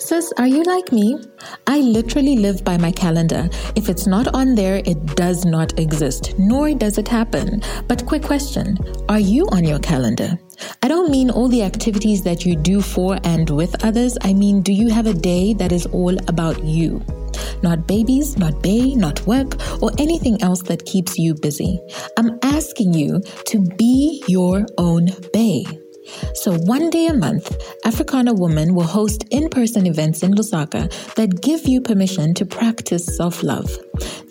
Sis, 0.00 0.32
are 0.38 0.46
you 0.46 0.62
like 0.62 0.92
me? 0.92 1.18
I 1.66 1.80
literally 1.80 2.36
live 2.36 2.62
by 2.62 2.78
my 2.78 2.92
calendar. 2.92 3.48
If 3.74 3.88
it's 3.88 4.06
not 4.06 4.28
on 4.32 4.54
there, 4.54 4.76
it 4.86 5.16
does 5.16 5.44
not 5.44 5.76
exist, 5.76 6.38
nor 6.38 6.72
does 6.72 6.98
it 6.98 7.08
happen. 7.08 7.62
But 7.88 8.06
quick 8.06 8.22
question 8.22 8.78
Are 9.08 9.18
you 9.18 9.46
on 9.50 9.64
your 9.64 9.80
calendar? 9.80 10.38
I 10.84 10.88
don't 10.88 11.10
mean 11.10 11.30
all 11.30 11.48
the 11.48 11.64
activities 11.64 12.22
that 12.22 12.46
you 12.46 12.54
do 12.54 12.80
for 12.80 13.18
and 13.24 13.50
with 13.50 13.84
others. 13.84 14.16
I 14.22 14.34
mean, 14.34 14.62
do 14.62 14.72
you 14.72 14.88
have 14.88 15.08
a 15.08 15.14
day 15.14 15.52
that 15.54 15.72
is 15.72 15.86
all 15.86 16.16
about 16.28 16.62
you? 16.62 17.04
Not 17.64 17.88
babies, 17.88 18.38
not 18.38 18.62
bay, 18.62 18.94
not 18.94 19.26
work, 19.26 19.56
or 19.82 19.90
anything 19.98 20.40
else 20.42 20.62
that 20.62 20.84
keeps 20.84 21.18
you 21.18 21.34
busy. 21.34 21.80
I'm 22.16 22.38
asking 22.44 22.94
you 22.94 23.20
to 23.46 23.60
be 23.76 24.22
your 24.28 24.64
own 24.78 25.08
bay. 25.32 25.64
So, 26.34 26.56
one 26.58 26.90
day 26.90 27.06
a 27.06 27.14
month, 27.14 27.54
Africana 27.84 28.32
Woman 28.32 28.74
will 28.74 28.84
host 28.84 29.24
in 29.30 29.48
person 29.48 29.86
events 29.86 30.22
in 30.22 30.32
Lusaka 30.34 31.14
that 31.14 31.40
give 31.40 31.66
you 31.66 31.80
permission 31.80 32.34
to 32.34 32.46
practice 32.46 33.04
self 33.04 33.42
love. 33.42 33.70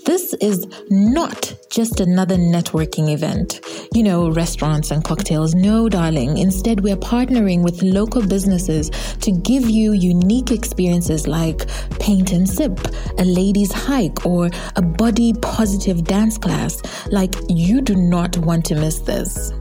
This 0.06 0.34
is 0.36 0.66
not 0.90 1.54
just 1.70 2.00
another 2.00 2.38
networking 2.38 3.12
event. 3.12 3.60
You 3.94 4.04
know, 4.04 4.30
restaurants 4.32 4.92
and 4.92 5.04
cocktails. 5.04 5.54
No, 5.54 5.90
darling. 5.90 6.38
Instead, 6.38 6.82
we're 6.82 6.96
partnering 6.96 7.62
with 7.62 7.84
local 7.84 8.26
businesses 8.26 8.90
to 9.22 9.32
give 9.32 9.70
you 9.70 9.92
unique 9.92 10.52
experiences 10.52 11.28
like 11.28 11.68
paint 12.00 12.32
and 12.32 12.48
sip, 12.48 12.80
a 13.18 13.26
ladies' 13.26 13.74
hike, 13.74 14.26
or 14.26 14.50
a 14.78 14.82
body 14.82 15.34
positive 15.42 16.06
dance 16.06 16.38
class. 16.38 16.82
Like, 17.12 17.36
you 17.50 17.82
do 17.82 17.96
not 17.96 18.38
want 18.38 18.66
to 18.68 18.76
miss 18.76 19.00
this. 19.00 19.52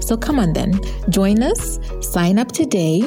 So 0.00 0.16
come 0.16 0.38
on 0.38 0.52
then, 0.52 0.80
join 1.08 1.42
us, 1.42 1.78
sign 2.00 2.38
up 2.38 2.52
today, 2.52 3.02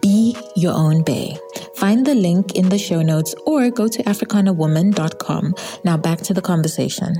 be 0.00 0.36
your 0.56 0.74
own 0.74 1.02
bay. 1.02 1.38
Find 1.76 2.06
the 2.06 2.14
link 2.14 2.54
in 2.54 2.68
the 2.68 2.78
show 2.78 3.02
notes 3.02 3.34
or 3.46 3.70
go 3.70 3.88
to 3.88 4.02
africanawoman.com. 4.04 5.54
Now 5.84 5.96
back 5.96 6.18
to 6.20 6.34
the 6.34 6.42
conversation. 6.42 7.14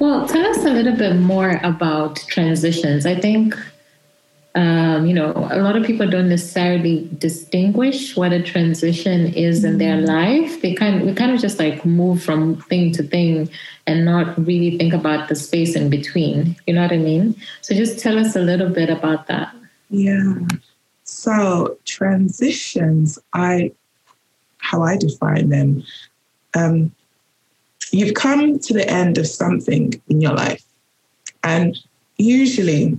Well, 0.00 0.26
tell 0.26 0.44
us 0.46 0.64
a 0.64 0.70
little 0.70 0.96
bit 0.96 1.16
more 1.16 1.60
about 1.62 2.16
transitions. 2.28 3.06
I 3.06 3.20
think 3.20 3.54
um, 4.56 5.06
you 5.06 5.14
know, 5.14 5.32
a 5.50 5.60
lot 5.60 5.76
of 5.76 5.84
people 5.84 6.08
don't 6.08 6.28
necessarily 6.28 7.08
distinguish 7.18 8.16
what 8.16 8.32
a 8.32 8.40
transition 8.40 9.34
is 9.34 9.64
in 9.64 9.78
their 9.78 9.96
mm. 9.96 10.06
life. 10.06 10.62
They 10.62 10.74
kind 10.74 11.00
of, 11.00 11.06
we 11.06 11.12
kind 11.12 11.32
of 11.32 11.40
just 11.40 11.58
like 11.58 11.84
move 11.84 12.22
from 12.22 12.60
thing 12.62 12.92
to 12.92 13.02
thing 13.02 13.50
and 13.86 14.04
not 14.04 14.38
really 14.38 14.78
think 14.78 14.94
about 14.94 15.28
the 15.28 15.34
space 15.34 15.74
in 15.74 15.90
between. 15.90 16.56
You 16.66 16.74
know 16.74 16.82
what 16.82 16.92
I 16.92 16.98
mean? 16.98 17.34
So 17.62 17.74
just 17.74 17.98
tell 17.98 18.16
us 18.16 18.36
a 18.36 18.40
little 18.40 18.68
bit 18.68 18.90
about 18.90 19.26
that. 19.26 19.54
Yeah. 19.90 20.34
So 21.02 21.76
transitions, 21.84 23.18
I 23.32 23.72
how 24.58 24.82
I 24.82 24.96
define 24.96 25.50
them. 25.50 25.82
Um, 26.54 26.94
you've 27.90 28.14
come 28.14 28.58
to 28.60 28.72
the 28.72 28.88
end 28.88 29.18
of 29.18 29.26
something 29.26 30.00
in 30.08 30.20
your 30.20 30.32
life, 30.32 30.64
and 31.42 31.76
usually 32.16 32.98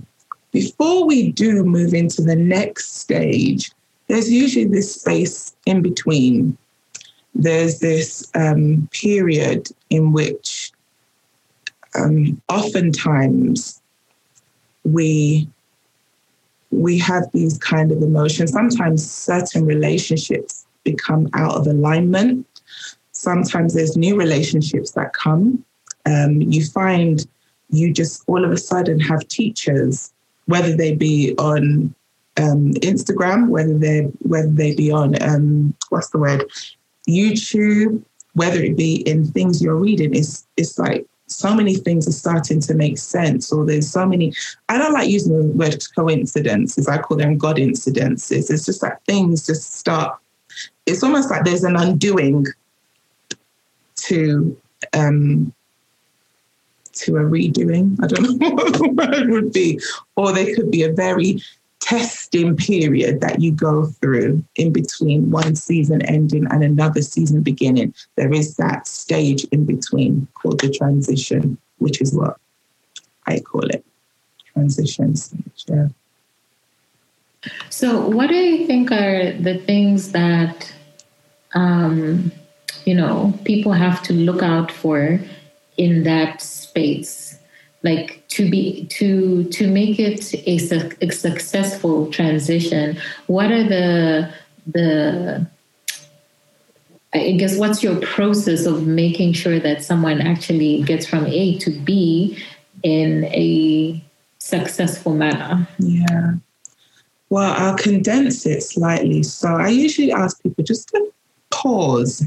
before 0.56 1.04
we 1.04 1.32
do 1.32 1.62
move 1.64 1.92
into 1.92 2.22
the 2.22 2.34
next 2.34 2.96
stage, 2.96 3.70
there's 4.06 4.32
usually 4.32 4.64
this 4.64 4.94
space 4.94 5.54
in 5.66 5.82
between. 5.82 6.56
There's 7.34 7.80
this 7.80 8.30
um, 8.34 8.88
period 8.90 9.68
in 9.90 10.12
which 10.12 10.72
um, 11.94 12.40
oftentimes 12.48 13.82
we 14.82 15.46
we 16.70 16.98
have 17.00 17.24
these 17.34 17.58
kind 17.58 17.92
of 17.92 18.00
emotions. 18.00 18.50
Sometimes 18.50 19.04
certain 19.10 19.66
relationships 19.66 20.64
become 20.84 21.28
out 21.34 21.56
of 21.56 21.66
alignment. 21.66 22.46
Sometimes 23.12 23.74
there's 23.74 23.94
new 23.94 24.16
relationships 24.16 24.92
that 24.92 25.12
come. 25.12 25.62
Um, 26.06 26.40
you 26.40 26.64
find 26.64 27.26
you 27.68 27.92
just 27.92 28.22
all 28.26 28.42
of 28.42 28.50
a 28.50 28.56
sudden 28.56 28.98
have 29.00 29.28
teachers 29.28 30.14
whether 30.46 30.74
they 30.76 30.94
be 30.94 31.34
on 31.38 31.94
um, 32.38 32.72
Instagram, 32.74 33.48
whether 33.48 33.76
they 33.76 34.02
whether 34.20 34.50
they 34.50 34.74
be 34.74 34.90
on 34.90 35.20
um, 35.22 35.74
what's 35.90 36.10
the 36.10 36.18
word, 36.18 36.44
YouTube, 37.08 38.02
whether 38.34 38.62
it 38.62 38.76
be 38.76 38.96
in 39.08 39.26
things 39.26 39.62
you're 39.62 39.76
reading, 39.76 40.14
it's 40.14 40.46
it's 40.56 40.78
like 40.78 41.06
so 41.28 41.54
many 41.54 41.74
things 41.74 42.06
are 42.06 42.12
starting 42.12 42.60
to 42.60 42.74
make 42.74 42.98
sense, 42.98 43.52
or 43.52 43.64
there's 43.64 43.90
so 43.90 44.06
many. 44.06 44.32
I 44.68 44.78
don't 44.78 44.92
like 44.92 45.08
using 45.08 45.36
the 45.36 45.44
word 45.56 45.84
coincidences. 45.94 46.88
I 46.88 46.98
call 46.98 47.16
them 47.16 47.38
God 47.38 47.56
incidences. 47.56 48.50
It's 48.50 48.66
just 48.66 48.80
that 48.82 49.04
things 49.04 49.46
just 49.46 49.74
start. 49.74 50.18
It's 50.86 51.02
almost 51.02 51.30
like 51.30 51.44
there's 51.44 51.64
an 51.64 51.76
undoing 51.76 52.46
to 53.96 54.56
um, 54.92 55.52
to 56.96 57.16
a 57.16 57.20
redoing. 57.20 58.02
I 58.02 58.06
don't 58.06 58.38
know 58.40 58.50
what 58.50 58.72
the 58.74 58.88
word 58.88 59.30
would 59.30 59.52
be. 59.52 59.80
Or 60.16 60.32
there 60.32 60.54
could 60.54 60.70
be 60.70 60.82
a 60.82 60.92
very 60.92 61.42
testing 61.80 62.56
period 62.56 63.20
that 63.20 63.40
you 63.40 63.52
go 63.52 63.86
through 63.86 64.42
in 64.56 64.72
between 64.72 65.30
one 65.30 65.54
season 65.54 66.02
ending 66.02 66.46
and 66.50 66.64
another 66.64 67.00
season 67.00 67.42
beginning. 67.42 67.94
There 68.16 68.32
is 68.32 68.56
that 68.56 68.88
stage 68.88 69.44
in 69.52 69.64
between 69.64 70.26
called 70.34 70.60
the 70.60 70.70
transition, 70.70 71.58
which 71.78 72.00
is 72.00 72.12
what 72.12 72.38
I 73.26 73.38
call 73.38 73.66
it 73.68 73.84
transition 74.52 75.14
stage. 75.14 75.64
Yeah. 75.68 75.88
So, 77.70 78.08
what 78.08 78.28
do 78.28 78.34
you 78.34 78.66
think 78.66 78.90
are 78.90 79.32
the 79.32 79.58
things 79.58 80.10
that 80.10 80.72
um, 81.54 82.32
you 82.84 82.94
know 82.94 83.32
people 83.44 83.72
have 83.72 84.02
to 84.04 84.12
look 84.12 84.42
out 84.42 84.72
for 84.72 85.20
in 85.76 86.02
that 86.04 86.40
space 86.40 87.38
like 87.82 88.26
to 88.28 88.50
be 88.50 88.86
to 88.86 89.44
to 89.44 89.68
make 89.68 89.98
it 89.98 90.34
a, 90.46 90.58
su- 90.58 90.90
a 91.00 91.10
successful 91.10 92.10
transition 92.10 92.98
what 93.26 93.50
are 93.52 93.64
the 93.64 94.32
the 94.66 95.46
I 97.14 97.32
guess 97.32 97.56
what's 97.56 97.82
your 97.82 97.98
process 98.00 98.66
of 98.66 98.86
making 98.86 99.32
sure 99.32 99.58
that 99.58 99.82
someone 99.82 100.20
actually 100.20 100.82
gets 100.82 101.06
from 101.06 101.26
A 101.26 101.56
to 101.58 101.70
B 101.70 102.36
in 102.82 103.24
a 103.26 104.04
successful 104.38 105.14
manner? 105.14 105.66
Yeah. 105.78 106.34
Well, 107.30 107.54
I'll 107.56 107.76
condense 107.76 108.44
it 108.44 108.62
slightly. 108.62 109.22
So 109.22 109.48
I 109.48 109.68
usually 109.68 110.12
ask 110.12 110.42
people 110.42 110.62
just 110.62 110.88
to 110.90 111.12
pause 111.50 112.22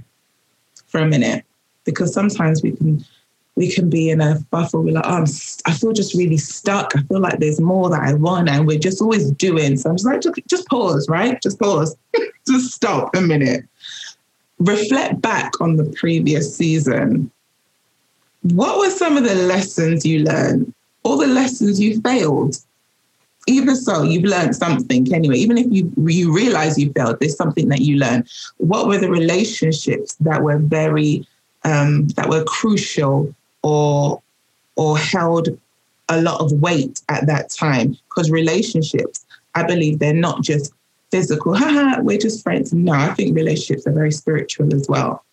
for 0.88 1.00
a 1.00 1.06
minute 1.06 1.46
because 1.86 2.14
sometimes 2.14 2.64
we 2.64 2.72
can 2.72 3.06
we 3.60 3.70
can 3.70 3.90
be 3.90 4.10
in 4.10 4.22
a 4.22 4.40
buffer. 4.52 4.80
We're 4.80 4.94
like, 4.94 5.04
oh, 5.06 5.26
i 5.66 5.74
feel 5.74 5.92
just 5.92 6.16
really 6.16 6.38
stuck. 6.38 6.96
I 6.96 7.02
feel 7.02 7.20
like 7.20 7.40
there's 7.40 7.60
more 7.60 7.90
that 7.90 8.02
I 8.02 8.14
want, 8.14 8.48
and 8.48 8.66
we're 8.66 8.80
just 8.80 9.02
always 9.02 9.32
doing. 9.32 9.76
So 9.76 9.90
I'm 9.90 9.98
just 9.98 10.06
like, 10.06 10.22
just, 10.22 10.40
just 10.48 10.68
pause, 10.70 11.10
right? 11.10 11.40
Just 11.42 11.60
pause. 11.60 11.94
just 12.48 12.72
stop 12.72 13.14
a 13.18 13.22
minute. 13.22 13.66
Reflect 14.60 15.22
back 15.22 15.60
on 15.60 15.76
the 15.76 15.84
previous 16.00 16.56
season. 16.56 17.30
What 18.44 18.80
were 18.80 18.92
some 18.92 19.18
of 19.18 19.26
the 19.26 19.36
lessons 19.36 20.06
you 20.06 20.24
learned? 20.24 20.74
All 21.04 21.18
the 21.18 21.28
lessons 21.28 21.82
you 21.82 22.00
failed? 22.00 22.56
Either 23.46 23.76
so, 23.76 24.04
you've 24.04 24.24
learned 24.24 24.56
something 24.56 25.14
anyway. 25.14 25.36
Even 25.36 25.58
if 25.58 25.66
you 25.70 25.92
you 26.08 26.34
realize 26.34 26.80
you 26.80 26.94
failed, 26.94 27.20
there's 27.20 27.36
something 27.36 27.68
that 27.68 27.82
you 27.82 27.98
learned. 27.98 28.30
What 28.56 28.88
were 28.88 29.00
the 29.00 29.12
relationships 29.12 30.16
that 30.22 30.44
were 30.44 30.60
very 30.60 31.28
um, 31.66 32.08
that 32.10 32.30
were 32.30 32.46
crucial 32.46 33.36
or 33.62 34.22
or 34.76 34.98
held 34.98 35.50
a 36.08 36.22
lot 36.22 36.42
of 36.42 36.52
weight 36.54 37.02
at 37.10 37.28
that 37.28 37.50
time. 37.50 37.98
Because 38.10 38.32
relationships 38.32 39.26
i 39.56 39.64
believe 39.64 40.00
they're 40.00 40.14
not 40.14 40.44
just 40.44 40.74
physical. 41.12 41.54
Haha 41.62 42.02
we're 42.02 42.18
just 42.18 42.44
friends. 42.44 42.74
No 42.74 42.94
i 42.94 43.14
think 43.14 43.36
relationships 43.36 43.88
are 43.88 43.94
very 43.94 44.12
spiritual 44.12 44.74
as 44.74 44.88
well. 44.88 45.24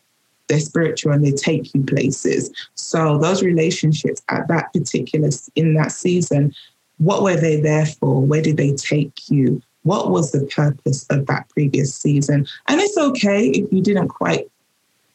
They're 0.49 0.61
spiritual 0.61 1.13
and 1.13 1.27
they 1.27 1.33
take 1.33 1.75
you 1.75 1.83
places. 1.83 2.53
So 2.77 3.19
those 3.19 3.43
relationships 3.43 4.23
at 4.29 4.47
that 4.49 4.73
particular 4.73 5.31
in 5.55 5.75
that 5.75 5.93
season 5.93 6.55
what 6.99 7.23
were 7.23 7.37
they 7.37 7.61
there 7.61 7.87
for? 7.87 8.23
Where 8.23 8.43
did 8.43 8.57
they 8.57 8.73
take 8.75 9.29
you? 9.29 9.63
What 9.83 10.11
was 10.11 10.33
the 10.33 10.47
purpose 10.47 11.07
of 11.11 11.27
that 11.27 11.49
previous 11.51 11.95
season? 11.95 12.47
And 12.67 12.81
it's 12.81 12.97
okay 12.97 13.49
if 13.49 13.73
you 13.73 13.83
didn't 13.83 14.09
quite 14.09 14.51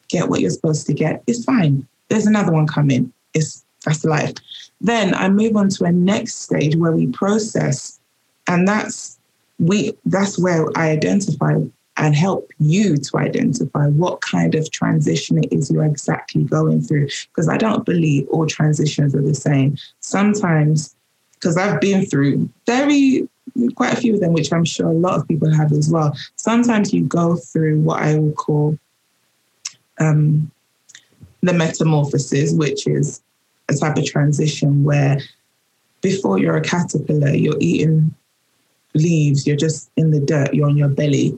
get 0.07 0.29
what 0.29 0.41
you're 0.41 0.51
supposed 0.51 0.87
to 0.87 0.93
get. 0.93 1.23
It's 1.27 1.43
fine 1.43 1.87
there's 2.11 2.27
another 2.27 2.51
one 2.51 2.67
coming. 2.67 3.11
It's 3.33 3.63
that's 3.85 4.03
life. 4.03 4.33
Then 4.81 5.15
I 5.15 5.29
move 5.29 5.55
on 5.55 5.69
to 5.69 5.85
a 5.85 5.91
next 5.91 6.41
stage 6.41 6.75
where 6.75 6.91
we 6.91 7.07
process, 7.07 7.99
and 8.47 8.67
that's 8.67 9.17
we 9.59 9.93
that's 10.05 10.37
where 10.37 10.67
I 10.75 10.89
identify 10.89 11.55
and 11.97 12.15
help 12.15 12.49
you 12.59 12.97
to 12.97 13.17
identify 13.17 13.87
what 13.87 14.21
kind 14.21 14.55
of 14.55 14.69
transition 14.71 15.37
it 15.37 15.51
is 15.53 15.71
you're 15.71 15.85
exactly 15.85 16.43
going 16.43 16.81
through. 16.81 17.07
Because 17.29 17.47
I 17.47 17.57
don't 17.57 17.85
believe 17.85 18.27
all 18.29 18.45
transitions 18.45 19.15
are 19.15 19.21
the 19.21 19.35
same. 19.35 19.77
Sometimes, 20.01 20.95
because 21.35 21.57
I've 21.57 21.79
been 21.79 22.05
through 22.05 22.49
very 22.65 23.27
quite 23.75 23.93
a 23.93 23.97
few 23.97 24.15
of 24.15 24.19
them, 24.19 24.33
which 24.33 24.51
I'm 24.51 24.65
sure 24.65 24.87
a 24.87 24.93
lot 24.93 25.17
of 25.17 25.27
people 25.27 25.49
have 25.53 25.71
as 25.71 25.89
well. 25.89 26.15
Sometimes 26.35 26.93
you 26.93 27.05
go 27.05 27.37
through 27.37 27.79
what 27.79 28.01
I 28.01 28.17
will 28.17 28.33
call 28.33 28.77
um, 29.99 30.51
the 31.41 31.53
metamorphosis, 31.53 32.53
which 32.53 32.87
is 32.87 33.21
a 33.69 33.73
type 33.73 33.97
of 33.97 34.05
transition 34.05 34.83
where 34.83 35.19
before 36.01 36.39
you're 36.39 36.57
a 36.57 36.61
caterpillar, 36.61 37.29
you're 37.29 37.57
eating 37.59 38.13
leaves, 38.93 39.47
you're 39.47 39.55
just 39.55 39.89
in 39.97 40.11
the 40.11 40.19
dirt, 40.19 40.53
you're 40.53 40.67
on 40.67 40.77
your 40.77 40.89
belly. 40.89 41.37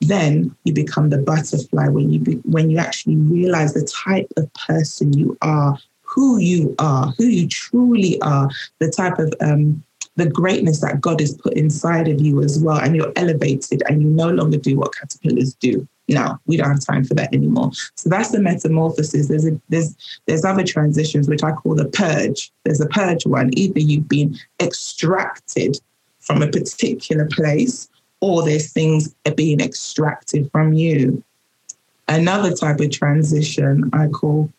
Then 0.00 0.54
you 0.64 0.72
become 0.72 1.10
the 1.10 1.18
butterfly 1.18 1.88
when 1.88 2.12
you 2.12 2.20
be, 2.20 2.34
when 2.44 2.70
you 2.70 2.78
actually 2.78 3.16
realize 3.16 3.74
the 3.74 3.84
type 3.84 4.30
of 4.36 4.52
person 4.54 5.12
you 5.12 5.36
are, 5.42 5.78
who 6.02 6.38
you 6.38 6.74
are, 6.78 7.12
who 7.18 7.24
you 7.24 7.48
truly 7.48 8.20
are, 8.22 8.48
the 8.78 8.90
type 8.90 9.18
of 9.18 9.32
um, 9.40 9.82
the 10.16 10.28
greatness 10.28 10.80
that 10.80 11.00
God 11.00 11.20
has 11.20 11.34
put 11.34 11.54
inside 11.54 12.08
of 12.08 12.20
you 12.20 12.42
as 12.42 12.58
well, 12.58 12.78
and 12.78 12.94
you're 12.96 13.12
elevated, 13.16 13.82
and 13.88 14.02
you 14.02 14.08
no 14.08 14.30
longer 14.30 14.56
do 14.56 14.76
what 14.76 14.94
caterpillars 14.94 15.54
do 15.54 15.86
no, 16.08 16.38
we 16.46 16.56
don't 16.56 16.70
have 16.70 16.84
time 16.84 17.04
for 17.04 17.14
that 17.14 17.34
anymore. 17.34 17.70
So 17.94 18.08
that's 18.08 18.30
the 18.30 18.40
metamorphosis. 18.40 19.28
There's 19.28 19.46
a, 19.46 19.60
there's 19.68 19.94
there's 20.26 20.44
other 20.44 20.64
transitions 20.64 21.28
which 21.28 21.42
I 21.42 21.52
call 21.52 21.74
the 21.74 21.84
purge. 21.84 22.50
There's 22.64 22.80
a 22.80 22.86
purge 22.86 23.26
one. 23.26 23.50
Either 23.52 23.80
you've 23.80 24.08
been 24.08 24.36
extracted 24.60 25.78
from 26.20 26.42
a 26.42 26.48
particular 26.48 27.26
place, 27.26 27.88
or 28.20 28.42
there's 28.42 28.72
things 28.72 29.14
are 29.26 29.34
being 29.34 29.60
extracted 29.60 30.50
from 30.50 30.72
you. 30.72 31.22
Another 32.08 32.54
type 32.54 32.80
of 32.80 32.90
transition 32.90 33.90
I 33.92 34.08
call 34.08 34.50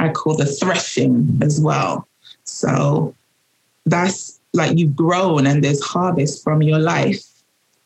I 0.00 0.08
call 0.10 0.36
the 0.36 0.46
threshing 0.46 1.38
as 1.40 1.60
well. 1.60 2.06
So 2.44 3.14
that's 3.86 4.40
like 4.54 4.76
you've 4.76 4.96
grown 4.96 5.46
and 5.46 5.62
there's 5.62 5.82
harvest 5.82 6.42
from 6.42 6.62
your 6.62 6.78
life 6.78 7.22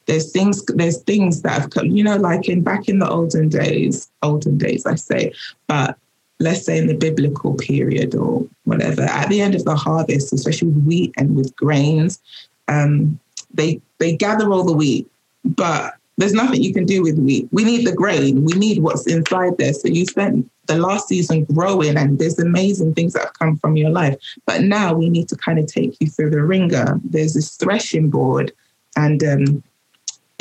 there's 0.07 0.33
things 0.33 0.65
there's 0.67 1.03
things 1.03 1.43
that 1.43 1.61
have 1.61 1.71
come, 1.71 1.87
you 1.87 2.05
know, 2.05 2.17
like 2.17 2.49
in 2.49 2.63
back 2.63 2.89
in 2.89 2.99
the 2.99 3.09
olden 3.09 3.49
days, 3.49 4.11
olden 4.23 4.59
days 4.59 4.87
I 4.87 4.97
say, 4.97 5.33
but 5.67 5.97
let's 6.41 6.65
say 6.65 6.79
in 6.79 6.89
the 6.89 6.95
biblical 6.95 7.55
period 7.55 8.15
or 8.15 8.47
whatever, 8.65 9.03
at 9.03 9.29
the 9.29 9.41
end 9.41 9.55
of 9.55 9.65
the 9.65 9.77
harvest, 9.77 10.33
especially 10.33 10.69
with 10.69 10.85
wheat 10.85 11.15
and 11.17 11.37
with 11.37 11.55
grains, 11.57 12.21
um, 12.69 13.19
they 13.55 13.81
they 13.99 14.17
gather 14.17 14.51
all 14.53 14.65
the 14.65 14.73
wheat, 14.73 15.11
but 15.45 15.95
there's 16.19 16.35
nothing 16.35 16.63
you 16.63 16.75
can 16.75 16.85
do 16.85 17.03
with 17.03 17.19
wheat. 17.19 17.49
We 17.53 17.65
need 17.65 17.87
the 17.87 17.95
grain. 17.95 18.45
We 18.45 18.53
need 18.53 18.83
what's 18.83 19.07
inside 19.07 19.57
there. 19.57 19.73
So 19.73 19.89
you 19.89 20.05
spent 20.05 20.51
the 20.67 20.77
last 20.77 21.09
season 21.09 21.45
growing, 21.45 21.97
and 21.97 22.19
there's 22.19 22.39
amazing 22.39 22.95
things 22.95 23.15
that 23.15 23.25
have 23.25 23.39
come 23.39 23.57
from 23.57 23.77
your 23.77 23.91
life. 23.91 24.17
But 24.47 24.63
now 24.63 24.95
we 24.95 25.09
need 25.09 25.29
to 25.31 25.37
kind 25.37 25.59
of 25.59 25.67
take 25.67 25.97
you 26.01 26.09
through 26.09 26.31
the 26.31 26.43
ringer. 26.43 27.01
There's 27.03 27.35
this 27.35 27.57
threshing 27.57 28.11
board, 28.11 28.53
and 28.97 29.25
um, 29.25 29.63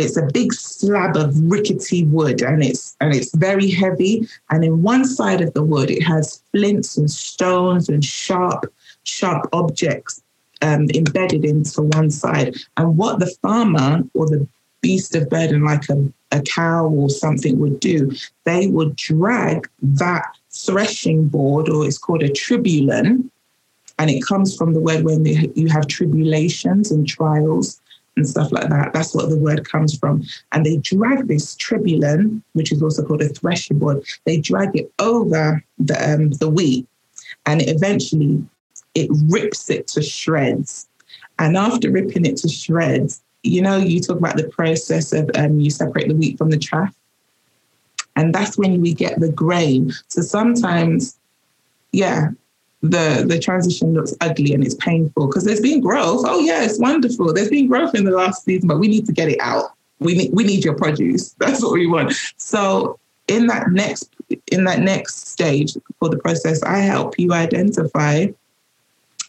it's 0.02 0.18
a 0.18 0.28
big 0.34 0.54
slab 0.54 1.16
of 1.16 1.40
rickety 1.50 2.06
wood, 2.06 2.42
and 2.42 2.64
it's 2.64 2.96
and 3.00 3.16
it's 3.16 3.34
very 3.36 3.70
heavy. 3.70 4.28
And 4.50 4.64
in 4.64 4.84
one 4.84 5.06
side 5.06 5.42
of 5.42 5.54
the 5.54 5.64
wood, 5.64 5.90
it 5.90 6.04
has 6.04 6.42
flints 6.52 6.98
and 6.98 7.10
stones 7.10 7.90
and 7.90 8.04
sharp, 8.04 8.72
sharp 9.04 9.48
objects 9.54 10.22
um, 10.62 10.88
embedded 10.94 11.46
into 11.46 11.84
one 11.84 12.12
side. 12.12 12.56
And 12.78 12.98
what 12.98 13.20
the 13.20 13.34
farmer 13.42 14.04
or 14.14 14.28
the 14.28 14.48
beast 14.82 15.16
of 15.16 15.30
burden, 15.30 15.64
like 15.64 15.90
a, 15.90 16.12
a 16.32 16.42
cow 16.42 16.88
or 16.88 17.10
something, 17.10 17.60
would 17.60 17.80
do, 17.80 18.12
they 18.46 18.68
would 18.68 18.96
drag 18.96 19.70
that 19.82 20.26
threshing 20.52 21.28
board, 21.28 21.70
or 21.70 21.86
it's 21.86 21.98
called 21.98 22.24
a 22.24 22.30
tribulum, 22.30 23.30
and 23.98 24.10
it 24.10 24.26
comes 24.26 24.56
from 24.56 24.74
the 24.74 24.80
word 24.80 25.04
when 25.04 25.26
you 25.26 25.68
have 25.70 25.88
tribulations 25.88 26.92
and 26.92 27.08
trials 27.08 27.81
and 28.18 28.28
stuff 28.28 28.52
like 28.52 28.70
that. 28.70 28.94
That's 28.94 29.16
what 29.16 29.30
the 29.30 29.38
word 29.38 29.70
comes 29.70 29.98
from. 29.98 30.24
And 30.52 30.66
they 30.66 30.78
drag 30.78 31.28
this 31.28 31.56
tribulum, 31.56 32.42
which 32.54 32.72
is 32.72 32.82
also 32.82 33.06
called 33.06 33.22
a 33.22 33.30
threshing 33.30 33.80
board, 33.80 34.04
they 34.26 34.40
drag 34.40 34.76
it 34.76 34.92
over 35.00 35.64
the, 35.80 36.14
um, 36.14 36.32
the 36.32 36.50
wheat, 36.50 36.88
and 37.46 37.62
it 37.62 37.70
eventually 37.70 38.44
it 38.96 39.10
rips 39.30 39.70
it 39.70 39.88
to 39.88 40.02
shreds. 40.02 40.88
And 41.40 41.58
after 41.58 41.92
ripping 41.92 42.26
it 42.26 42.38
to 42.38 42.50
shreds, 42.50 43.22
you 43.44 43.62
know, 43.62 43.78
you 43.78 44.00
talk 44.00 44.18
about 44.18 44.38
the 44.38 44.50
process 44.50 45.14
of 45.14 45.30
um, 45.36 45.60
you 45.60 45.70
separate 45.70 46.08
the 46.08 46.16
wheat 46.16 46.38
from 46.38 46.52
the 46.52 46.58
chaff. 46.58 46.94
And 48.16 48.36
that's 48.36 48.58
when 48.58 48.82
we 48.82 48.94
get 48.94 49.20
the 49.20 49.32
grain. 49.32 49.94
So 50.10 50.22
sometimes, 50.22 51.18
yeah, 51.92 52.30
the 52.82 53.24
the 53.28 53.40
transition 53.40 53.94
looks 53.94 54.14
ugly 54.22 54.54
and 54.54 54.64
it's 54.64 54.76
painful 54.76 55.28
because 55.28 55.46
there's 55.46 55.62
been 55.62 55.82
growth. 55.82 56.24
Oh 56.26 56.40
yeah, 56.40 56.64
it's 56.64 56.80
wonderful. 56.80 57.34
There's 57.34 57.50
been 57.50 57.68
growth 57.68 57.94
in 57.94 58.06
the 58.06 58.12
last 58.12 58.44
season, 58.44 58.68
but 58.68 58.80
we 58.80 58.88
need 58.88 59.06
to 59.06 59.14
get 59.14 59.30
it 59.30 59.40
out. 59.40 59.72
We 60.00 60.16
need 60.16 60.34
we 60.34 60.44
need 60.44 60.66
your 60.66 60.76
produce. 60.76 61.34
That's 61.40 61.62
what 61.62 61.74
we 61.74 61.88
want. 61.88 62.14
So 62.38 63.00
in 63.28 63.48
that 63.48 63.70
next 63.72 64.10
in 64.52 64.64
that 64.66 64.80
next 64.80 65.28
stage 65.28 65.78
for 66.00 66.10
the 66.10 66.18
process, 66.18 66.64
I 66.64 66.80
help 66.80 67.20
you 67.20 67.34
identify 67.34 68.28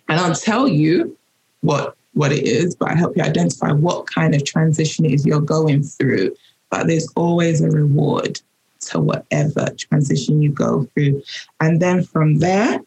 and 0.09 0.21
I'll 0.21 0.35
tell 0.35 0.67
you 0.67 1.17
what 1.61 1.97
what 2.15 2.33
it 2.33 2.45
is, 2.45 2.75
but 2.75 2.91
I 2.91 2.95
help 2.95 3.17
you 3.17 3.23
identify 3.23 3.73
what 3.73 4.07
kind 4.07 4.35
of 4.35 4.45
transition 4.45 5.05
it 5.05 5.13
is 5.13 5.27
you're 5.27 5.41
going 5.41 5.83
through. 5.83 6.35
But 6.71 6.87
there's 6.87 7.09
always 7.17 7.61
a 7.61 7.71
reward 7.71 8.41
to 8.81 9.01
whatever 9.01 9.69
transition 9.79 10.43
you 10.43 10.51
go 10.51 10.85
through. 10.95 11.23
And 11.61 11.81
then 11.81 12.03
from 12.03 12.39
there, 12.39 12.81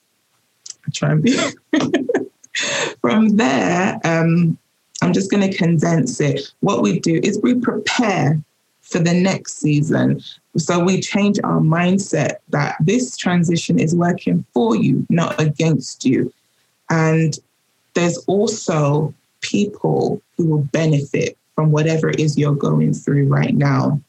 I 0.85 0.91
try 0.91 1.11
and 1.11 1.23
be 1.23 1.37
from 3.01 3.37
there, 3.37 3.99
um, 4.03 4.57
I'm 5.01 5.13
just 5.13 5.31
going 5.31 5.49
to 5.49 5.57
condense 5.57 6.19
it. 6.19 6.53
What 6.61 6.81
we 6.81 6.99
do 6.99 7.19
is 7.23 7.39
we 7.41 7.55
prepare 7.55 8.41
for 8.81 8.99
the 8.99 9.13
next 9.13 9.57
season. 9.59 10.21
So 10.57 10.79
we 10.79 11.01
change 11.01 11.39
our 11.43 11.59
mindset 11.59 12.37
that 12.49 12.75
this 12.79 13.17
transition 13.17 13.79
is 13.79 13.95
working 13.95 14.45
for 14.53 14.75
you, 14.75 15.05
not 15.09 15.39
against 15.39 16.05
you. 16.05 16.31
And 16.89 17.37
there's 17.95 18.17
also 18.27 19.13
people 19.41 20.21
who 20.37 20.45
will 20.45 20.63
benefit 20.63 21.37
from 21.55 21.71
whatever 21.71 22.09
it 22.09 22.19
is 22.19 22.37
you're 22.37 22.55
going 22.55 22.93
through 22.93 23.27
right 23.27 23.55
now. 23.55 23.99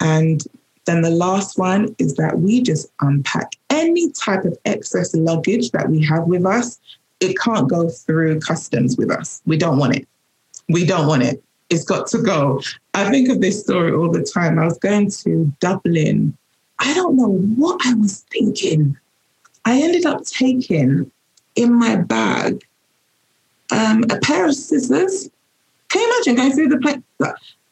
And 0.00 0.42
then 0.86 1.02
the 1.02 1.10
last 1.10 1.58
one 1.58 1.94
is 1.98 2.14
that 2.14 2.38
we 2.38 2.62
just 2.62 2.88
unpack 3.00 3.52
any 3.70 4.10
type 4.12 4.44
of 4.44 4.56
excess 4.64 5.14
luggage 5.14 5.72
that 5.72 5.90
we 5.90 6.02
have 6.04 6.24
with 6.24 6.46
us. 6.46 6.78
It 7.20 7.36
can't 7.38 7.68
go 7.68 7.88
through 7.88 8.40
customs 8.40 8.96
with 8.96 9.10
us. 9.10 9.42
We 9.46 9.56
don't 9.56 9.78
want 9.78 9.96
it. 9.96 10.08
We 10.68 10.84
don't 10.84 11.06
want 11.06 11.22
it. 11.22 11.42
It's 11.70 11.84
got 11.84 12.06
to 12.08 12.22
go. 12.22 12.60
I 12.94 13.10
think 13.10 13.28
of 13.28 13.40
this 13.40 13.60
story 13.60 13.92
all 13.92 14.10
the 14.10 14.22
time. 14.22 14.58
I 14.58 14.64
was 14.64 14.78
going 14.78 15.10
to 15.10 15.52
Dublin. 15.60 16.36
I 16.78 16.94
don't 16.94 17.16
know 17.16 17.30
what 17.30 17.80
I 17.84 17.94
was 17.94 18.24
thinking. 18.30 18.96
I 19.64 19.80
ended 19.80 20.06
up 20.06 20.24
taking 20.24 21.10
in 21.56 21.72
my 21.72 21.96
bag 21.96 22.64
um, 23.72 24.04
a 24.10 24.18
pair 24.20 24.46
of 24.46 24.54
scissors. 24.54 25.28
Can 25.88 26.02
you 26.02 26.14
imagine 26.14 26.34
going 26.36 26.52
through 26.52 26.68
the 26.68 26.78
plane? 26.78 27.02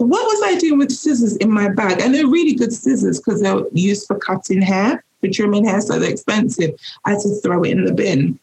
What 0.09 0.25
was 0.25 0.43
I 0.45 0.59
doing 0.59 0.79
with 0.79 0.93
scissors 0.93 1.37
in 1.37 1.51
my 1.51 1.69
bag? 1.69 2.01
And 2.01 2.15
they're 2.15 2.27
really 2.27 2.55
good 2.55 2.73
scissors 2.73 3.21
because 3.21 3.41
they're 3.41 3.63
used 3.73 4.07
for 4.07 4.19
cutting 4.19 4.63
hair, 4.63 5.05
for 5.21 5.29
trimming 5.29 5.65
hair, 5.65 5.81
so 5.81 5.99
they're 5.99 6.11
expensive. 6.11 6.75
I 7.05 7.13
had 7.13 7.21
to 7.21 7.41
throw 7.41 7.63
it 7.63 7.71
in 7.71 7.85
the 7.85 7.93
bin. 7.93 8.39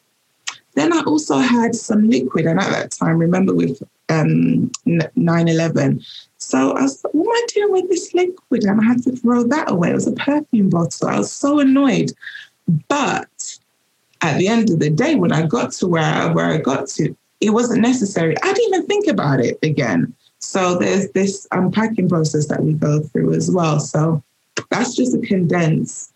Then 0.73 0.93
I 0.93 1.01
also 1.01 1.37
had 1.37 1.75
some 1.75 2.09
liquid, 2.09 2.45
and 2.45 2.59
at 2.59 2.71
that 2.71 2.91
time, 2.91 3.17
remember 3.17 3.53
with 3.53 3.81
um, 4.09 4.71
9-11. 4.85 6.05
So 6.37 6.71
I 6.71 6.83
was 6.83 7.05
what 7.11 7.37
am 7.37 7.43
I 7.43 7.45
doing 7.53 7.71
with 7.71 7.89
this 7.89 8.13
liquid? 8.13 8.63
And 8.63 8.81
I 8.81 8.83
had 8.83 9.03
to 9.03 9.11
throw 9.11 9.43
that 9.43 9.69
away. 9.69 9.91
It 9.91 9.95
was 9.95 10.07
a 10.07 10.13
perfume 10.13 10.69
bottle. 10.69 11.07
I 11.07 11.19
was 11.19 11.31
so 11.31 11.59
annoyed. 11.59 12.11
But 12.87 13.57
at 14.21 14.37
the 14.37 14.47
end 14.47 14.69
of 14.69 14.79
the 14.79 14.89
day, 14.89 15.15
when 15.15 15.31
I 15.31 15.45
got 15.45 15.71
to 15.73 15.87
where 15.87 16.31
where 16.33 16.45
I 16.45 16.57
got 16.57 16.87
to, 16.89 17.15
it 17.41 17.49
wasn't 17.51 17.81
necessary. 17.81 18.35
I 18.41 18.53
didn't 18.53 18.73
even 18.73 18.87
think 18.87 19.07
about 19.07 19.39
it 19.39 19.59
again. 19.61 20.13
So 20.41 20.77
there's 20.77 21.09
this 21.11 21.47
unpacking 21.51 22.09
process 22.09 22.47
that 22.47 22.63
we 22.63 22.73
go 22.73 23.01
through 23.01 23.33
as 23.33 23.49
well. 23.49 23.79
So 23.79 24.21
that's 24.69 24.95
just 24.95 25.15
a 25.15 25.19
condensed 25.19 26.11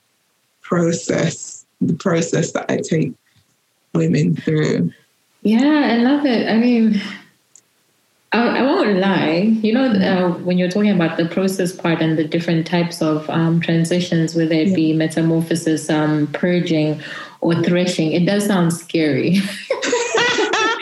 process, 0.61 1.65
the 1.79 1.93
process 1.93 2.51
that 2.51 2.69
I 2.69 2.77
take 2.77 3.13
women 3.93 4.35
through. 4.35 4.91
Yeah, 5.43 5.89
I 5.93 5.97
love 5.97 6.25
it. 6.25 6.49
I 6.49 6.57
mean, 6.57 6.99
I, 8.31 8.59
I 8.59 8.61
won't 8.63 8.97
lie. 8.97 9.37
You 9.61 9.73
know, 9.73 9.85
uh, 9.85 10.31
when 10.39 10.57
you're 10.57 10.71
talking 10.71 10.91
about 10.91 11.17
the 11.17 11.27
process 11.27 11.71
part 11.71 12.01
and 12.01 12.17
the 12.17 12.23
different 12.23 12.65
types 12.65 13.01
of 13.01 13.29
um, 13.29 13.61
transitions, 13.61 14.35
whether 14.35 14.55
it 14.55 14.69
yeah. 14.69 14.75
be 14.75 14.93
metamorphosis, 14.93 15.89
um, 15.89 16.27
purging, 16.33 16.99
or 17.41 17.61
threshing, 17.63 18.11
it 18.11 18.25
does 18.25 18.47
sound 18.47 18.73
scary. 18.73 19.35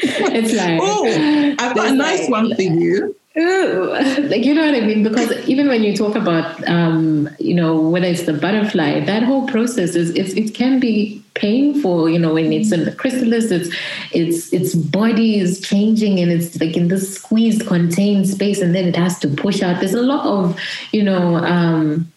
it's 0.01 0.53
like, 0.53 0.79
oh, 0.81 1.55
I've 1.59 1.75
got 1.75 1.91
a 1.91 1.93
nice 1.93 2.21
like, 2.21 2.29
one 2.29 2.55
for 2.55 2.61
you. 2.61 3.15
Ooh, 3.35 3.89
like 4.29 4.45
you 4.45 4.53
know 4.53 4.65
what 4.65 4.75
I 4.75 4.85
mean? 4.85 5.01
Because 5.01 5.31
even 5.47 5.67
when 5.67 5.83
you 5.83 5.95
talk 5.97 6.15
about, 6.15 6.67
um, 6.69 7.27
you 7.39 7.55
know, 7.55 7.79
whether 7.79 8.05
it's 8.05 8.23
the 8.23 8.33
butterfly, 8.33 8.99
that 8.99 9.23
whole 9.23 9.47
process 9.47 9.95
is 9.95 10.11
it 10.11 10.53
can 10.53 10.79
be 10.79 11.23
painful. 11.33 12.07
You 12.09 12.19
know, 12.19 12.35
when 12.35 12.53
it's 12.53 12.71
in 12.71 12.85
the 12.85 12.91
chrysalis, 12.91 13.49
it's 13.49 13.75
its 14.11 14.53
its 14.53 14.75
body 14.75 15.39
is 15.39 15.59
changing 15.61 16.19
and 16.19 16.31
it's 16.31 16.59
like 16.61 16.77
in 16.77 16.89
this 16.89 17.15
squeezed, 17.15 17.65
contained 17.65 18.29
space, 18.29 18.61
and 18.61 18.75
then 18.75 18.85
it 18.85 18.95
has 18.95 19.17
to 19.19 19.27
push 19.27 19.63
out. 19.63 19.79
There's 19.79 19.95
a 19.95 20.03
lot 20.03 20.25
of, 20.25 20.59
you 20.91 21.01
know, 21.01 21.37
um, 21.37 22.11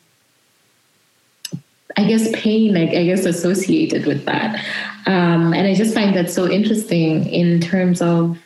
I 1.97 2.05
guess 2.05 2.29
pain, 2.35 2.75
like 2.75 2.91
I 2.91 3.05
guess 3.05 3.25
associated 3.25 4.05
with 4.05 4.27
that. 4.27 4.63
Um, 5.07 5.55
and 5.55 5.67
I 5.67 5.75
just 5.75 5.95
find 5.95 6.15
that 6.15 6.31
so 6.31 6.51
interesting 6.51 7.27
in 7.27 7.61
terms 7.61 8.03
of, 8.03 8.39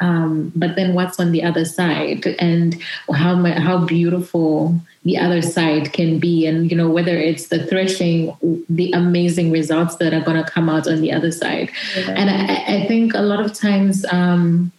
um, 0.00 0.52
but 0.54 0.76
then 0.76 0.94
what's 0.94 1.18
on 1.18 1.32
the 1.32 1.42
other 1.42 1.64
side 1.64 2.26
and 2.38 2.80
how 3.12 3.42
how 3.44 3.78
beautiful 3.84 4.78
the 5.04 5.16
other 5.16 5.40
side 5.40 5.92
can 5.92 6.18
be, 6.18 6.46
and 6.46 6.70
you 6.70 6.76
know 6.76 6.90
whether 6.90 7.16
it's 7.16 7.48
the 7.48 7.66
threshing, 7.66 8.36
the 8.68 8.92
amazing 8.92 9.50
results 9.50 9.96
that 9.96 10.12
are 10.12 10.20
going 10.20 10.42
to 10.42 10.50
come 10.50 10.68
out 10.68 10.86
on 10.86 11.00
the 11.00 11.12
other 11.12 11.32
side. 11.32 11.70
Yeah. 11.96 12.14
And 12.16 12.30
I, 12.30 12.82
I, 12.82 12.86
think 12.86 13.14
a 13.14 13.22
lot 13.22 13.44
of 13.44 13.52
times. 13.52 14.04
Um, 14.10 14.72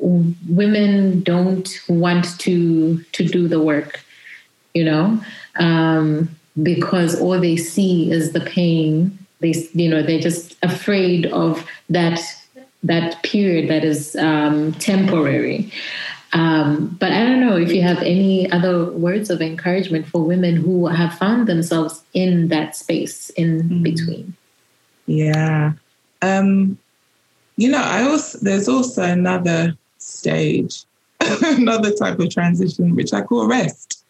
women 0.00 1.24
don't 1.24 1.68
want 1.88 2.38
to 2.38 3.02
to 3.10 3.24
do 3.24 3.48
the 3.48 3.60
work 3.60 4.00
you 4.72 4.84
know 4.84 5.20
um, 5.56 6.28
because 6.62 7.20
all 7.20 7.40
they 7.40 7.56
see 7.56 8.08
is 8.12 8.30
the 8.30 8.40
pain 8.40 9.18
they 9.40 9.52
you 9.74 9.88
know 9.88 10.00
they're 10.00 10.20
just 10.20 10.56
afraid 10.62 11.26
of 11.26 11.66
that 11.88 12.20
that 12.82 13.22
period 13.22 13.68
that 13.68 13.84
is 13.84 14.16
um, 14.16 14.72
temporary 14.74 15.72
um, 16.32 16.96
but 17.00 17.12
i 17.12 17.24
don't 17.24 17.40
know 17.40 17.56
if 17.56 17.72
you 17.72 17.82
have 17.82 17.98
any 18.02 18.50
other 18.52 18.90
words 18.92 19.30
of 19.30 19.40
encouragement 19.40 20.06
for 20.06 20.22
women 20.22 20.56
who 20.56 20.86
have 20.86 21.14
found 21.14 21.46
themselves 21.46 22.02
in 22.14 22.48
that 22.48 22.76
space 22.76 23.30
in 23.30 23.62
mm. 23.62 23.82
between 23.82 24.34
yeah 25.06 25.72
um, 26.22 26.78
you 27.56 27.68
know 27.68 27.82
i 27.82 28.02
also 28.02 28.38
there's 28.42 28.68
also 28.68 29.02
another 29.02 29.76
stage 29.98 30.84
another 31.42 31.92
type 31.92 32.18
of 32.18 32.30
transition, 32.30 32.94
which 32.94 33.12
I 33.12 33.22
call 33.22 33.46
rest. 33.46 34.04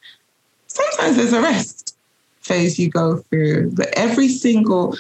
Sometimes 0.66 1.16
there's 1.16 1.33
a 1.33 1.40
rest 1.40 1.96
phase 2.40 2.78
you 2.78 2.88
go 2.88 3.18
through, 3.18 3.72
but 3.72 3.88
every 3.94 4.28
single, 4.28 4.96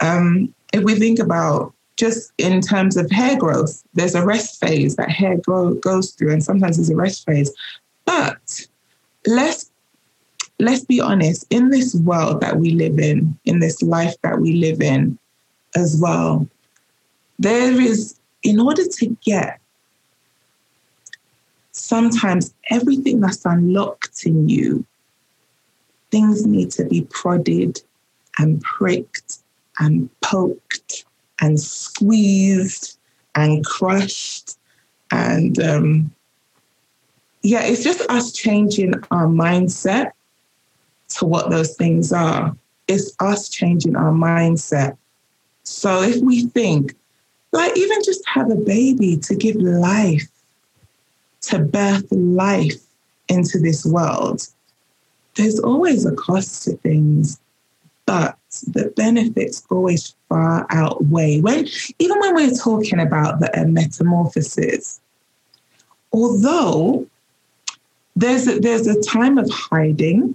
um, 0.00 0.52
if 0.72 0.82
we 0.82 0.94
think 0.94 1.18
about 1.18 1.72
just 1.98 2.32
in 2.38 2.60
terms 2.60 2.96
of 2.96 3.10
hair 3.10 3.36
growth, 3.36 3.82
there's 3.92 4.14
a 4.14 4.24
rest 4.24 4.60
phase 4.60 4.94
that 4.96 5.10
hair 5.10 5.36
grow, 5.36 5.74
goes 5.74 6.12
through, 6.12 6.32
and 6.32 6.42
sometimes 6.42 6.76
there's 6.76 6.90
a 6.90 6.96
rest 6.96 7.26
phase. 7.26 7.52
But 8.06 8.66
let's 9.26 9.70
let's 10.60 10.84
be 10.84 11.00
honest, 11.00 11.44
in 11.50 11.70
this 11.70 11.94
world 11.94 12.40
that 12.40 12.56
we 12.56 12.70
live 12.70 12.98
in, 12.98 13.38
in 13.44 13.60
this 13.60 13.82
life 13.82 14.14
that 14.22 14.40
we 14.40 14.54
live 14.54 14.80
in 14.80 15.18
as 15.76 15.98
well, 16.00 16.48
there 17.38 17.80
is, 17.80 18.18
in 18.42 18.58
order 18.58 18.84
to 18.84 19.16
get 19.24 19.60
sometimes 21.70 22.52
everything 22.70 23.20
that's 23.20 23.44
unlocked 23.44 24.26
in 24.26 24.48
you, 24.48 24.84
things 26.10 26.44
need 26.44 26.72
to 26.72 26.84
be 26.84 27.02
prodded 27.02 27.80
and 28.38 28.60
pricked 28.62 29.38
and 29.78 30.10
poked 30.22 31.04
and 31.40 31.60
squeezed 31.60 32.98
and 33.34 33.64
crushed. 33.64 34.58
And 35.10 35.58
um, 35.60 36.14
yeah, 37.42 37.62
it's 37.62 37.84
just 37.84 38.08
us 38.10 38.32
changing 38.32 38.94
our 39.10 39.26
mindset 39.26 40.12
to 41.10 41.24
what 41.24 41.50
those 41.50 41.76
things 41.76 42.12
are. 42.12 42.56
It's 42.86 43.14
us 43.20 43.48
changing 43.48 43.96
our 43.96 44.12
mindset. 44.12 44.96
So 45.62 46.02
if 46.02 46.22
we 46.22 46.46
think, 46.46 46.94
like, 47.52 47.76
even 47.76 48.02
just 48.02 48.26
have 48.28 48.50
a 48.50 48.56
baby 48.56 49.16
to 49.18 49.34
give 49.34 49.56
life, 49.56 50.28
to 51.42 51.58
birth 51.58 52.06
life 52.10 52.80
into 53.28 53.58
this 53.58 53.84
world, 53.84 54.46
there's 55.36 55.60
always 55.60 56.04
a 56.04 56.14
cost 56.14 56.64
to 56.64 56.72
things, 56.78 57.38
but 58.08 58.38
the 58.68 58.90
benefits 58.96 59.62
always 59.70 60.14
far 60.30 60.66
outweigh. 60.70 61.42
When 61.42 61.68
even 61.98 62.18
when 62.18 62.34
we're 62.34 62.56
talking 62.56 63.00
about 63.00 63.38
the 63.40 63.50
uh, 63.60 63.66
metamorphosis, 63.66 64.98
although 66.10 67.06
there's 68.16 68.48
a, 68.48 68.60
there's 68.60 68.86
a 68.86 68.98
time 69.02 69.36
of 69.36 69.50
hiding, 69.50 70.34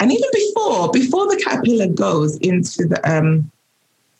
and 0.00 0.10
even 0.10 0.30
before 0.32 0.90
before 0.90 1.26
the 1.26 1.36
caterpillar 1.44 1.88
goes 1.88 2.38
into 2.38 2.86
the 2.86 2.98
um, 3.04 3.52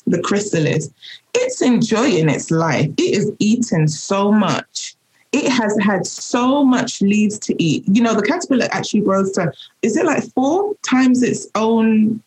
the 0.06 0.20
chrysalis, 0.20 0.90
it's 1.32 1.62
enjoying 1.62 2.28
its 2.28 2.50
life. 2.50 2.90
It 2.98 3.16
is 3.16 3.32
eating 3.38 3.88
so 3.88 4.30
much. 4.30 4.94
It 5.32 5.50
has 5.50 5.74
had 5.80 6.06
so 6.06 6.62
much 6.64 7.00
leaves 7.00 7.38
to 7.38 7.62
eat. 7.62 7.84
You 7.86 8.02
know, 8.02 8.14
the 8.14 8.26
caterpillar 8.26 8.68
actually 8.72 9.00
grows 9.00 9.32
to 9.32 9.50
is 9.80 9.96
it 9.96 10.04
like 10.04 10.30
four 10.34 10.74
times 10.82 11.22
its 11.22 11.46
own 11.54 12.22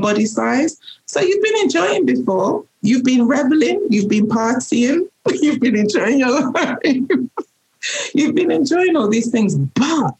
body 0.00 0.26
size? 0.26 0.78
So 1.06 1.20
you've 1.20 1.42
been 1.42 1.62
enjoying 1.62 2.06
before. 2.06 2.64
You've 2.82 3.04
been 3.04 3.26
reveling. 3.26 3.86
You've 3.90 4.08
been 4.08 4.26
partying. 4.26 5.08
You've 5.40 5.60
been 5.60 5.76
enjoying 5.76 6.18
your 6.18 6.50
life. 6.50 6.78
you've 8.14 8.34
been 8.34 8.50
enjoying 8.50 8.96
all 8.96 9.08
these 9.08 9.30
things. 9.30 9.56
But 9.56 10.14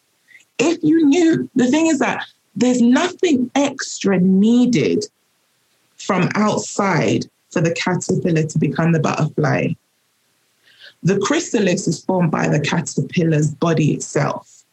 if 0.58 0.78
you 0.82 1.04
knew, 1.06 1.50
the 1.54 1.68
thing 1.68 1.86
is 1.86 1.98
that 1.98 2.24
there's 2.54 2.80
nothing 2.80 3.50
extra 3.54 4.20
needed 4.20 5.06
from 5.96 6.28
outside 6.34 7.26
for 7.50 7.60
the 7.60 7.72
caterpillar 7.72 8.44
to 8.44 8.58
become 8.58 8.92
the 8.92 9.00
butterfly. 9.00 9.68
The 11.02 11.18
chrysalis 11.18 11.88
is 11.88 12.04
formed 12.04 12.30
by 12.30 12.48
the 12.48 12.60
caterpillar's 12.60 13.52
body 13.52 13.92
itself. 13.94 14.64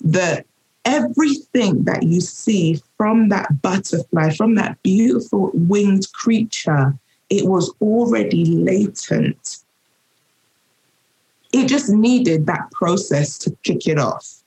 The 0.00 0.44
everything 0.84 1.84
that 1.84 2.02
you 2.02 2.20
see 2.20 2.80
from 2.96 3.28
that 3.30 3.62
butterfly, 3.62 4.30
from 4.30 4.54
that 4.56 4.82
beautiful 4.82 5.50
winged 5.54 6.12
creature, 6.12 6.94
it 7.30 7.46
was 7.46 7.72
already 7.80 8.44
latent. 8.44 9.58
It 11.52 11.68
just 11.68 11.88
needed 11.88 12.46
that 12.46 12.70
process 12.72 13.38
to 13.38 13.56
kick 13.62 13.86
it 13.86 13.98
off. 13.98 14.42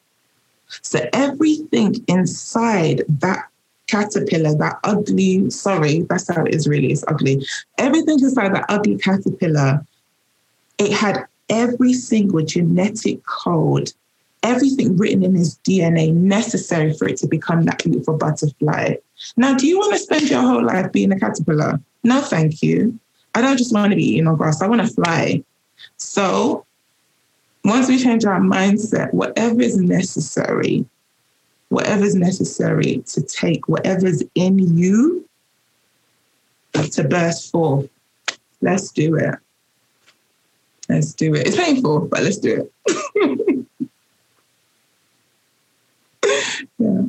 So 0.81 0.99
everything 1.13 1.95
inside 2.07 3.03
that 3.07 3.45
caterpillar, 3.87 4.55
that 4.55 4.79
ugly, 4.83 5.49
sorry, 5.49 6.01
that's 6.01 6.33
how 6.33 6.43
it 6.43 6.53
is 6.53 6.67
really, 6.67 6.91
it's 6.91 7.05
ugly. 7.07 7.45
Everything 7.77 8.19
inside 8.19 8.53
that 8.53 8.65
ugly 8.69 8.97
caterpillar, 8.97 9.85
it 10.77 10.91
had 10.91 11.25
every 11.49 11.93
single 11.93 12.43
genetic 12.43 13.23
code, 13.25 13.91
everything 14.47 14.95
written 14.95 15.23
in 15.23 15.35
his 15.35 15.59
DNA 15.67 16.13
necessary 16.13 16.93
for 16.93 17.07
it 17.07 17.17
to 17.17 17.27
become 17.27 17.63
that 17.63 17.83
beautiful 17.83 18.17
butterfly. 18.17 18.95
Now, 19.35 19.55
do 19.55 19.67
you 19.67 19.77
want 19.77 19.93
to 19.93 19.99
spend 19.99 20.29
your 20.29 20.41
whole 20.41 20.63
life 20.63 20.91
being 20.91 21.11
a 21.11 21.19
caterpillar? 21.19 21.79
No, 22.03 22.21
thank 22.21 22.63
you. 22.63 22.97
I 23.35 23.41
don't 23.41 23.57
just 23.57 23.73
want 23.73 23.91
to 23.91 23.97
be 23.97 24.05
eating 24.05 24.27
on 24.27 24.37
grass, 24.37 24.61
I 24.61 24.67
want 24.67 24.81
to 24.81 24.87
fly. 24.87 25.43
So 25.97 26.65
once 27.65 27.89
we 27.89 28.01
change 28.01 28.23
our 28.23 28.39
mindset, 28.39 29.13
whatever 29.13 29.61
is 29.61 29.77
necessary, 29.77 30.85
whatever 31.67 32.05
is 32.05 32.15
necessary 32.15 33.03
to 33.07 33.21
take 33.21 33.67
whatever's 33.67 34.23
in 34.33 34.77
you 34.77 35.27
to 36.73 37.03
burst 37.03 37.51
forth, 37.51 37.89
let's 38.61 38.91
do 38.91 39.15
it. 39.17 39.35
Let's 40.87 41.13
do 41.13 41.35
it. 41.35 41.47
It's 41.47 41.57
painful, 41.57 42.07
but 42.07 42.23
let's 42.23 42.37
do 42.37 42.69
it. 42.87 43.36
yeah. 46.77 47.01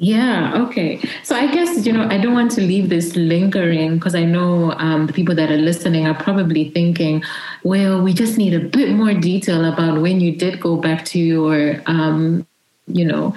Yeah, 0.00 0.52
okay. 0.54 1.00
So 1.24 1.34
I 1.34 1.52
guess, 1.52 1.84
you 1.84 1.92
know, 1.92 2.06
I 2.08 2.18
don't 2.18 2.32
want 2.32 2.52
to 2.52 2.60
leave 2.60 2.88
this 2.88 3.16
lingering 3.16 3.96
because 3.96 4.14
I 4.14 4.24
know 4.24 4.72
um, 4.74 5.08
the 5.08 5.12
people 5.12 5.34
that 5.34 5.50
are 5.50 5.56
listening 5.56 6.06
are 6.06 6.14
probably 6.14 6.70
thinking, 6.70 7.24
well, 7.64 8.00
we 8.00 8.12
just 8.12 8.38
need 8.38 8.54
a 8.54 8.60
bit 8.60 8.92
more 8.92 9.12
detail 9.12 9.64
about 9.64 10.00
when 10.00 10.20
you 10.20 10.36
did 10.36 10.60
go 10.60 10.76
back 10.76 11.04
to 11.06 11.18
your, 11.18 11.82
um, 11.86 12.46
you 12.86 13.04
know, 13.04 13.34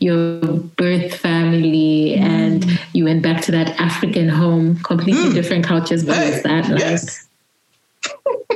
your 0.00 0.40
birth 0.40 1.14
family 1.14 2.16
mm. 2.16 2.20
and 2.20 2.80
you 2.92 3.04
went 3.04 3.22
back 3.22 3.42
to 3.42 3.52
that 3.52 3.78
African 3.80 4.28
home, 4.28 4.82
completely 4.82 5.30
mm. 5.30 5.34
different 5.34 5.64
cultures. 5.64 6.04
What 6.04 6.16
hey, 6.16 6.32
was 6.32 6.42
that 6.42 6.68
like? 6.68 8.55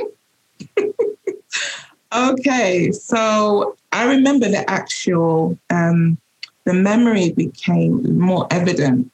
Okay, 2.13 2.91
so 2.91 3.75
I 3.91 4.05
remember 4.05 4.49
the 4.49 4.69
actual. 4.69 5.57
Um, 5.69 6.17
the 6.65 6.73
memory 6.73 7.31
became 7.31 8.19
more 8.19 8.47
evident 8.51 9.11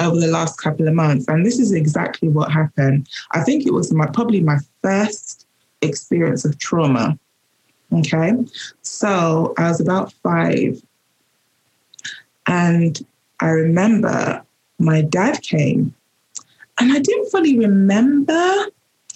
over 0.00 0.16
the 0.18 0.28
last 0.28 0.56
couple 0.58 0.88
of 0.88 0.94
months. 0.94 1.26
And 1.28 1.44
this 1.44 1.58
is 1.58 1.72
exactly 1.72 2.28
what 2.28 2.50
happened. 2.50 3.08
I 3.32 3.42
think 3.42 3.66
it 3.66 3.72
was 3.72 3.92
my 3.92 4.06
probably 4.06 4.40
my 4.40 4.58
first 4.82 5.46
experience 5.82 6.44
of 6.44 6.58
trauma. 6.58 7.18
Okay. 7.92 8.32
So 8.82 9.54
I 9.58 9.68
was 9.68 9.80
about 9.80 10.12
five. 10.22 10.80
And 12.46 13.04
I 13.40 13.48
remember 13.48 14.42
my 14.78 15.02
dad 15.02 15.42
came 15.42 15.94
and 16.78 16.92
I 16.92 16.98
didn't 17.00 17.30
fully 17.30 17.58
remember. 17.58 18.66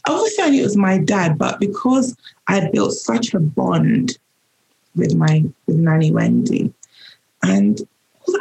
Obviously, 0.08 0.44
I 0.44 0.50
knew 0.50 0.60
it 0.60 0.64
was 0.64 0.76
my 0.76 0.98
dad, 0.98 1.38
but 1.38 1.60
because 1.60 2.16
I 2.48 2.68
built 2.72 2.92
such 2.92 3.34
a 3.34 3.40
bond 3.40 4.18
with 4.96 5.14
my 5.14 5.44
with 5.66 5.76
Nanny 5.76 6.10
Wendy, 6.10 6.72
and 7.42 7.80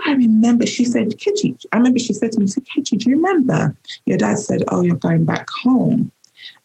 I 0.06 0.14
remember, 0.14 0.66
she 0.66 0.86
said, 0.86 1.18
Kitty, 1.18 1.56
I 1.72 1.78
remember 1.78 2.00
she 2.00 2.14
said 2.14 2.32
to 2.34 2.40
me, 2.40 2.46
Kechi, 2.46 2.98
do 2.98 3.10
you 3.10 3.16
remember? 3.16 3.76
Your 4.06 4.18
dad 4.18 4.40
said, 4.40 4.64
Oh, 4.68 4.82
you're 4.82 4.96
going 4.96 5.26
back 5.26 5.50
home. 5.50 6.12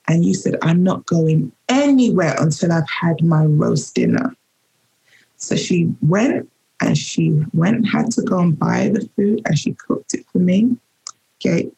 And 0.08 0.24
you 0.24 0.34
said, 0.34 0.56
I'm 0.62 0.82
not 0.82 1.06
going 1.06 1.52
anywhere 1.68 2.36
until 2.38 2.72
I've 2.72 2.88
had 2.88 3.22
my 3.22 3.44
roast 3.44 3.94
dinner. 3.94 4.34
So 5.36 5.56
she 5.56 5.94
went 6.02 6.50
and 6.80 6.96
she 6.96 7.42
went 7.52 7.88
had 7.88 8.10
to 8.12 8.22
go 8.22 8.38
and 8.38 8.58
buy 8.58 8.88
the 8.88 9.08
food 9.16 9.42
and 9.46 9.58
she 9.58 9.72
cooked 9.72 10.14
it 10.14 10.24
for 10.32 10.38
me. 10.38 10.76
Okay, 11.40 11.70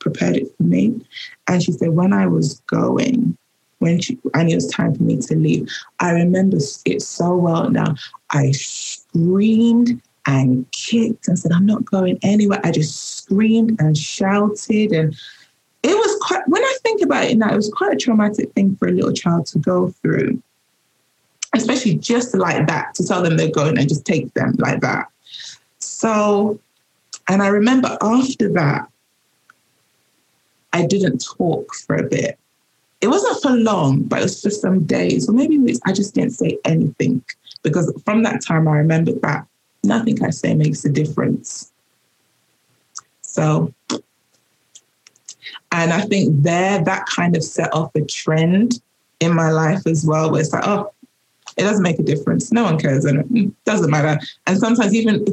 prepared 0.00 0.36
it 0.36 0.54
for 0.56 0.64
me. 0.64 1.00
And 1.46 1.62
she 1.62 1.72
said, 1.72 1.90
when 1.90 2.12
I 2.12 2.26
was 2.26 2.60
going, 2.66 3.36
when 3.78 4.00
she, 4.00 4.18
and 4.34 4.50
it 4.50 4.54
was 4.54 4.66
time 4.66 4.94
for 4.94 5.02
me 5.02 5.18
to 5.18 5.36
leave, 5.36 5.70
I 6.00 6.10
remember 6.10 6.58
it 6.84 7.02
so 7.02 7.36
well 7.36 7.70
now. 7.70 7.94
I 8.30 8.50
screamed 8.50 10.02
and 10.26 10.70
kicked 10.72 11.28
and 11.28 11.38
said, 11.38 11.52
I'm 11.52 11.66
not 11.66 11.84
going 11.84 12.18
anywhere. 12.22 12.60
I 12.62 12.72
just 12.72 13.18
screamed 13.18 13.80
and 13.80 13.96
shouted. 13.96 14.92
And 14.92 15.14
it 15.82 15.94
was 15.94 16.18
quite, 16.20 16.46
when 16.46 16.62
I 16.62 16.76
think 16.82 17.00
about 17.00 17.24
it 17.24 17.38
now, 17.38 17.52
it 17.52 17.56
was 17.56 17.70
quite 17.70 17.94
a 17.94 17.96
traumatic 17.96 18.52
thing 18.52 18.76
for 18.76 18.88
a 18.88 18.92
little 18.92 19.12
child 19.12 19.46
to 19.46 19.58
go 19.58 19.88
through, 20.02 20.42
especially 21.54 21.96
just 21.96 22.34
like 22.34 22.66
that, 22.66 22.94
to 22.96 23.06
tell 23.06 23.22
them 23.22 23.36
they're 23.38 23.50
going 23.50 23.78
and 23.78 23.88
just 23.88 24.04
take 24.04 24.32
them 24.34 24.54
like 24.58 24.80
that. 24.80 25.06
So, 25.78 26.60
and 27.28 27.42
I 27.42 27.48
remember 27.48 27.96
after 28.02 28.52
that, 28.52 28.89
I 30.72 30.86
didn't 30.86 31.18
talk 31.24 31.74
for 31.74 31.96
a 31.96 32.02
bit. 32.08 32.38
it 33.00 33.08
wasn't 33.08 33.42
for 33.42 33.50
long, 33.52 34.02
but 34.02 34.20
it 34.20 34.22
was 34.24 34.42
for 34.42 34.50
some 34.50 34.84
days, 34.84 35.28
or 35.28 35.32
maybe 35.32 35.58
weeks. 35.58 35.80
I 35.86 35.92
just 35.92 36.14
didn't 36.14 36.32
say 36.32 36.58
anything 36.64 37.24
because 37.62 37.92
from 38.04 38.22
that 38.24 38.42
time 38.42 38.68
I 38.68 38.76
remembered 38.76 39.20
that 39.22 39.46
nothing 39.82 40.22
I 40.22 40.30
say 40.30 40.54
makes 40.54 40.84
a 40.84 40.90
difference. 40.90 41.72
So, 43.22 43.72
and 45.72 45.92
I 45.92 46.02
think 46.02 46.42
there 46.42 46.82
that 46.84 47.06
kind 47.06 47.36
of 47.36 47.44
set 47.44 47.72
off 47.72 47.94
a 47.94 48.02
trend 48.04 48.80
in 49.20 49.34
my 49.34 49.50
life 49.50 49.86
as 49.86 50.04
well, 50.04 50.30
where 50.30 50.40
it's 50.40 50.52
like, 50.52 50.66
oh, 50.66 50.92
it 51.56 51.62
doesn't 51.62 51.82
make 51.82 51.98
a 51.98 52.02
difference. 52.02 52.52
No 52.52 52.64
one 52.64 52.78
cares, 52.78 53.04
and 53.04 53.36
it 53.36 53.64
doesn't 53.64 53.90
matter. 53.90 54.20
And 54.46 54.58
sometimes 54.58 54.94
even 54.94 55.24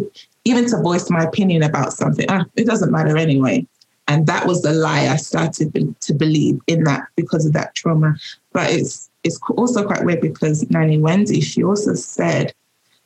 even 0.45 0.65
to 0.69 0.77
voice 0.81 1.09
my 1.09 1.23
opinion 1.23 1.63
about 1.63 1.91
something, 1.91 2.25
ah, 2.29 2.45
it 2.55 2.65
doesn't 2.65 2.91
matter 2.91 3.17
anyway. 3.17 3.67
And 4.07 4.25
that 4.27 4.47
was 4.47 4.61
the 4.61 4.73
lie 4.73 5.07
I 5.07 5.17
started 5.17 5.95
to 5.99 6.13
believe 6.13 6.59
in 6.67 6.83
that 6.85 7.07
because 7.15 7.45
of 7.45 7.53
that 7.53 7.75
trauma. 7.75 8.15
But 8.53 8.71
it's 8.71 9.09
it's 9.23 9.39
also 9.51 9.85
quite 9.85 10.05
weird 10.05 10.21
because 10.21 10.69
Nanny 10.69 10.97
Wendy, 10.97 11.41
she 11.41 11.63
also 11.63 11.93
said 11.93 12.53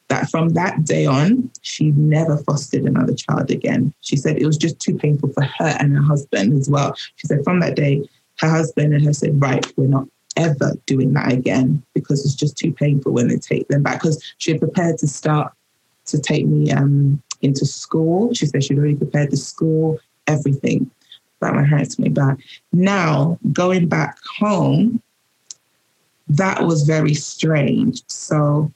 that 0.09 0.29
from 0.29 0.49
that 0.49 0.83
day 0.83 1.05
on, 1.05 1.49
she 1.61 1.91
never 1.91 2.37
fostered 2.37 2.83
another 2.83 3.15
child 3.15 3.49
again. 3.49 3.93
She 4.01 4.15
said 4.17 4.37
it 4.37 4.45
was 4.45 4.57
just 4.57 4.79
too 4.79 4.95
painful 4.95 5.29
for 5.29 5.43
her 5.43 5.75
and 5.79 5.95
her 5.95 6.03
husband 6.03 6.53
as 6.53 6.69
well. 6.69 6.95
She 7.15 7.27
said 7.27 7.43
from 7.43 7.59
that 7.61 7.75
day, 7.75 8.07
her 8.39 8.49
husband 8.49 8.93
and 8.93 9.03
her 9.05 9.13
said, 9.13 9.41
right, 9.41 9.65
we're 9.77 9.87
not 9.87 10.07
ever 10.37 10.73
doing 10.85 11.13
that 11.13 11.31
again 11.31 11.81
because 11.93 12.25
it's 12.25 12.35
just 12.35 12.57
too 12.57 12.71
painful 12.71 13.13
when 13.13 13.29
they 13.29 13.37
take 13.37 13.67
them 13.69 13.83
back. 13.83 14.01
Because 14.01 14.21
she 14.37 14.51
had 14.51 14.59
prepared 14.59 14.97
to 14.99 15.07
start 15.07 15.53
to 16.05 16.19
take 16.19 16.45
me 16.45 16.71
um, 16.71 17.21
into 17.41 17.65
school. 17.65 18.33
She 18.33 18.45
said 18.45 18.63
she'd 18.63 18.77
already 18.77 18.95
prepared 18.95 19.31
the 19.31 19.37
school, 19.37 19.99
everything. 20.31 20.89
But 21.39 21.55
my 21.55 21.67
parents 21.67 21.97
me 21.97 22.09
back. 22.09 22.37
Now, 22.71 23.39
going 23.51 23.87
back 23.87 24.17
home, 24.37 25.01
that 26.27 26.63
was 26.63 26.83
very 26.83 27.13
strange. 27.13 28.01
So 28.07 28.71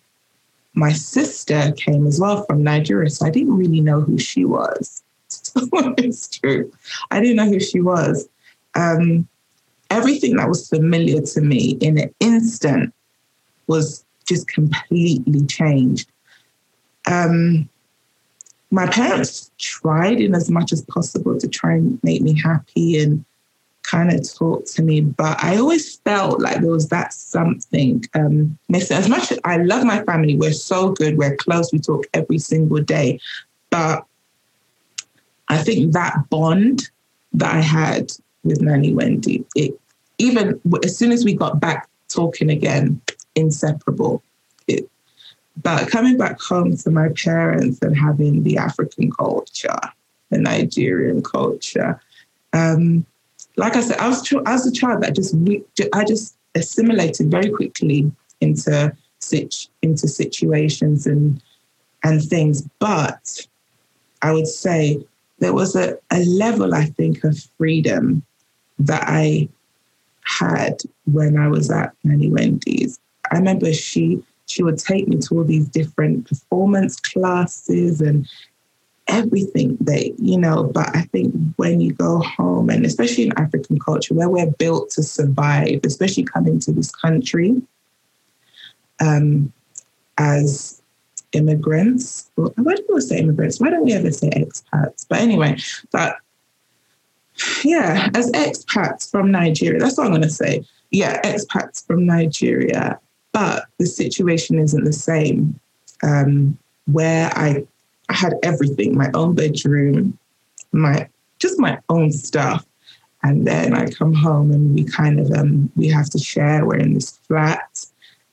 my 0.74 0.92
sister 0.92 1.72
came 1.78 2.06
as 2.06 2.20
well 2.20 2.44
from 2.46 2.64
Nigeria. 2.64 3.10
So 3.10 3.26
I 3.26 3.30
didn't 3.30 3.58
really 3.58 3.82
know 3.82 4.02
who 4.02 4.18
she 4.18 4.46
was. 4.46 5.04
it's 5.98 6.28
true. 6.28 6.72
I 7.12 7.20
didn't 7.20 7.38
know 7.38 7.50
who 7.50 7.60
she 7.60 7.82
was. 7.82 8.28
Um, 8.76 9.28
everything 9.90 10.36
that 10.36 10.50
was 10.50 10.68
familiar 10.68 11.22
to 11.22 11.42
me 11.42 11.78
in 11.82 11.98
an 11.98 12.14
instant 12.20 12.94
was 13.68 14.04
just 14.28 14.48
completely 14.48 15.46
changed. 15.46 16.10
Um, 17.08 17.70
my 18.76 18.88
parents 18.88 19.52
tried 19.58 20.20
in 20.20 20.36
as 20.36 20.52
much 20.52 20.74
as 20.74 20.82
possible 20.82 21.40
to 21.40 21.48
try 21.48 21.76
and 21.76 21.98
make 22.04 22.22
me 22.22 22.38
happy 22.38 23.00
and 23.02 23.24
kind 23.84 24.12
of 24.12 24.30
talk 24.34 24.66
to 24.66 24.82
me, 24.82 25.00
but 25.00 25.42
I 25.42 25.56
always 25.56 25.96
felt 26.00 26.42
like 26.42 26.60
there 26.60 26.72
was 26.72 26.90
that 26.90 27.14
something 27.14 28.04
um, 28.16 28.58
missing. 28.68 28.98
As 28.98 29.08
much 29.08 29.32
as 29.32 29.40
I 29.46 29.58
love 29.58 29.86
my 29.86 30.04
family, 30.04 30.36
we're 30.36 30.52
so 30.52 30.92
good, 30.92 31.18
we're 31.18 31.38
close, 31.38 31.72
we 31.72 31.80
talk 31.80 32.06
every 32.14 32.38
single 32.38 32.82
day, 32.82 33.20
but 33.70 34.06
I 35.48 35.58
think 35.58 35.94
that 35.94 36.30
bond 36.30 36.90
that 37.34 37.56
I 37.56 37.62
had 37.62 38.12
with 38.44 38.62
Nanny 38.62 38.94
Wendy, 38.94 39.46
it 39.56 39.80
even 40.18 40.60
as 40.84 40.98
soon 40.98 41.14
as 41.14 41.24
we 41.24 41.34
got 41.34 41.62
back 41.62 41.88
talking 42.10 42.50
again, 42.50 43.00
inseparable. 43.36 44.22
It, 44.68 44.90
but 45.62 45.90
coming 45.90 46.18
back 46.18 46.40
home 46.40 46.76
to 46.78 46.92
my 46.92 47.10
parents 47.10 47.80
and 47.82 47.98
having 47.98 48.44
the 48.44 48.58
African 48.58 49.12
culture, 49.12 49.80
the 50.30 50.38
Nigerian 50.38 51.22
culture, 51.24 52.02
um, 52.54 53.06
like 53.58 53.76
I 53.76 53.82
said, 53.82 53.98
I 54.00 54.08
was 54.08 54.32
I 54.46 54.56
a 54.56 54.72
child 54.72 55.04
that 55.04 55.16
just 55.16 55.36
I 55.94 56.04
just 56.04 56.36
assimilated 56.56 57.32
very 57.32 57.50
quickly 57.50 58.12
into 58.42 58.96
situ, 59.20 59.70
into 59.82 60.08
situations 60.08 61.08
and 61.08 61.42
and 62.04 62.22
things. 62.22 62.68
But 62.80 63.48
I 64.22 64.34
would 64.34 64.48
say 64.48 65.06
there 65.40 65.54
was 65.54 65.76
a, 65.76 65.98
a 66.12 66.24
level 66.26 66.74
I 66.74 66.86
think 66.86 67.24
of 67.24 67.38
freedom 67.58 68.24
that 68.80 69.04
I 69.08 69.48
had 70.24 70.82
when 71.06 71.38
I 71.38 71.48
was 71.48 71.70
at 71.72 71.94
Nanny 72.04 72.30
Wendy's. 72.30 73.00
I 73.32 73.38
remember 73.38 73.72
she 73.74 74.24
she 74.46 74.64
would 74.64 74.78
take 74.78 75.08
me 75.08 75.18
to 75.18 75.36
all 75.36 75.44
these 75.44 75.68
different 75.68 76.28
performance 76.28 77.00
classes 77.00 78.02
and 78.02 78.28
everything 79.08 79.78
that 79.82 80.14
you 80.18 80.38
know 80.38 80.64
but 80.64 80.96
i 80.96 81.02
think 81.02 81.34
when 81.58 81.80
you 81.80 81.94
go 81.94 82.20
home 82.20 82.70
and 82.70 82.86
especially 82.86 83.26
in 83.26 83.38
african 83.38 83.78
culture 83.80 84.16
where 84.16 84.30
we're 84.30 84.50
built 84.52 84.90
to 84.90 85.04
survive 85.04 85.80
especially 85.84 86.24
coming 86.24 86.60
to 86.60 86.72
this 86.72 86.90
country 86.92 87.62
um, 89.00 89.52
as 90.18 90.82
immigrants 91.34 92.32
why 92.36 92.76
do 92.76 92.86
we 92.90 93.02
say 93.02 93.20
immigrants? 93.20 93.60
Why 93.60 93.70
don't 93.70 93.84
we 93.84 93.94
ever 93.94 94.12
say 94.12 94.30
expats? 94.30 95.06
But 95.08 95.20
anyway 95.20 95.58
but 95.92 96.18
yeah 97.64 98.10
as 98.16 98.32
expats 98.32 99.12
from 99.12 99.30
nigeria 99.30 99.80
that's 99.80 99.98
what 99.98 100.06
i'm 100.06 100.12
going 100.12 100.22
to 100.22 100.30
say. 100.30 100.66
Yeah 100.90 101.22
expats 101.22 101.86
from 101.86 102.06
nigeria 102.06 103.00
but 103.36 103.66
the 103.80 103.86
situation 103.86 104.58
isn't 104.60 104.86
the 104.86 104.94
same 104.94 105.60
um, 106.04 106.58
where 106.86 107.30
i 107.36 107.66
had 108.10 108.34
everything, 108.44 108.98
my 108.98 109.10
own 109.14 109.36
bedroom, 109.36 110.18
my 110.72 111.08
just 111.40 111.60
my 111.60 111.80
own 111.90 112.12
stuff. 112.12 112.66
And 113.24 113.48
then 113.48 113.74
I 113.74 113.90
come 113.90 114.14
home 114.14 114.52
and 114.52 114.76
we 114.76 114.84
kind 114.84 115.20
of 115.20 115.32
um 115.32 115.72
we 115.76 115.88
have 115.88 116.10
to 116.12 116.20
share. 116.20 116.66
We're 116.66 116.78
in 116.78 116.94
this 116.94 117.12
flat 117.28 117.86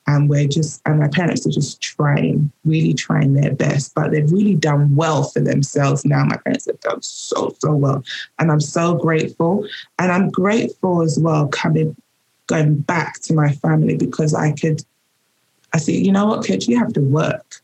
and 0.07 0.28
we're 0.28 0.48
just 0.48 0.82
and 0.84 1.00
my 1.00 1.09
parents 1.09 1.46
are 1.46 1.50
just 1.50 1.80
trying, 1.80 2.53
really 2.64 2.92
trying 2.92 3.34
their 3.34 3.55
best. 3.55 3.94
But 3.94 4.11
they've 4.11 4.30
really 4.30 4.55
done 4.55 4.94
well 4.94 5.24
for 5.24 5.40
themselves 5.40 6.05
now. 6.05 6.24
My 6.24 6.36
parents 6.36 6.66
have 6.66 6.80
done 6.80 7.00
so, 7.00 7.55
so 7.59 7.74
well. 7.74 8.05
And 8.38 8.53
I'm 8.53 8.61
so 8.61 8.94
grateful. 8.94 9.66
And 9.98 10.12
I'm 10.12 10.30
grateful 10.30 11.03
as 11.03 11.18
well 11.18 11.48
coming 11.48 11.96
going 12.48 12.76
back 12.80 13.20
to 13.20 13.32
my 13.32 13.53
family 13.53 13.96
because 13.96 14.34
I 14.34 14.53
could 14.53 14.84
I 15.74 15.78
said, 15.78 15.94
you 15.94 16.12
know 16.12 16.26
what, 16.26 16.44
kids, 16.44 16.68
you 16.68 16.78
have 16.78 16.92
to 16.94 17.00
work 17.00 17.62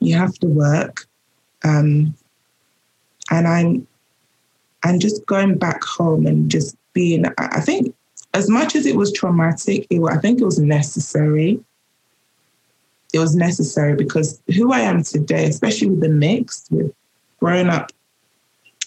you 0.00 0.16
have 0.16 0.34
to 0.34 0.46
work. 0.46 1.06
Um, 1.64 2.14
and 3.30 3.48
I'm 3.48 3.86
and 4.84 5.00
just 5.00 5.24
going 5.26 5.56
back 5.56 5.82
home 5.82 6.26
and 6.26 6.50
just 6.50 6.76
being 6.92 7.24
I 7.38 7.60
think 7.60 7.94
as 8.34 8.50
much 8.50 8.76
as 8.76 8.84
it 8.84 8.96
was 8.96 9.12
traumatic, 9.12 9.86
it, 9.90 10.02
I 10.02 10.18
think 10.18 10.40
it 10.40 10.44
was 10.44 10.58
necessary. 10.58 11.60
It 13.12 13.18
was 13.18 13.34
necessary 13.34 13.94
because 13.94 14.42
who 14.54 14.72
I 14.72 14.80
am 14.80 15.02
today, 15.02 15.46
especially 15.46 15.88
with 15.88 16.00
the 16.00 16.08
mix, 16.08 16.66
with 16.70 16.92
growing 17.40 17.68
up 17.68 17.92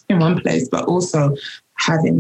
in 0.10 0.20
one 0.20 0.40
place, 0.40 0.68
but 0.68 0.86
also 0.86 1.36
having 1.76 2.16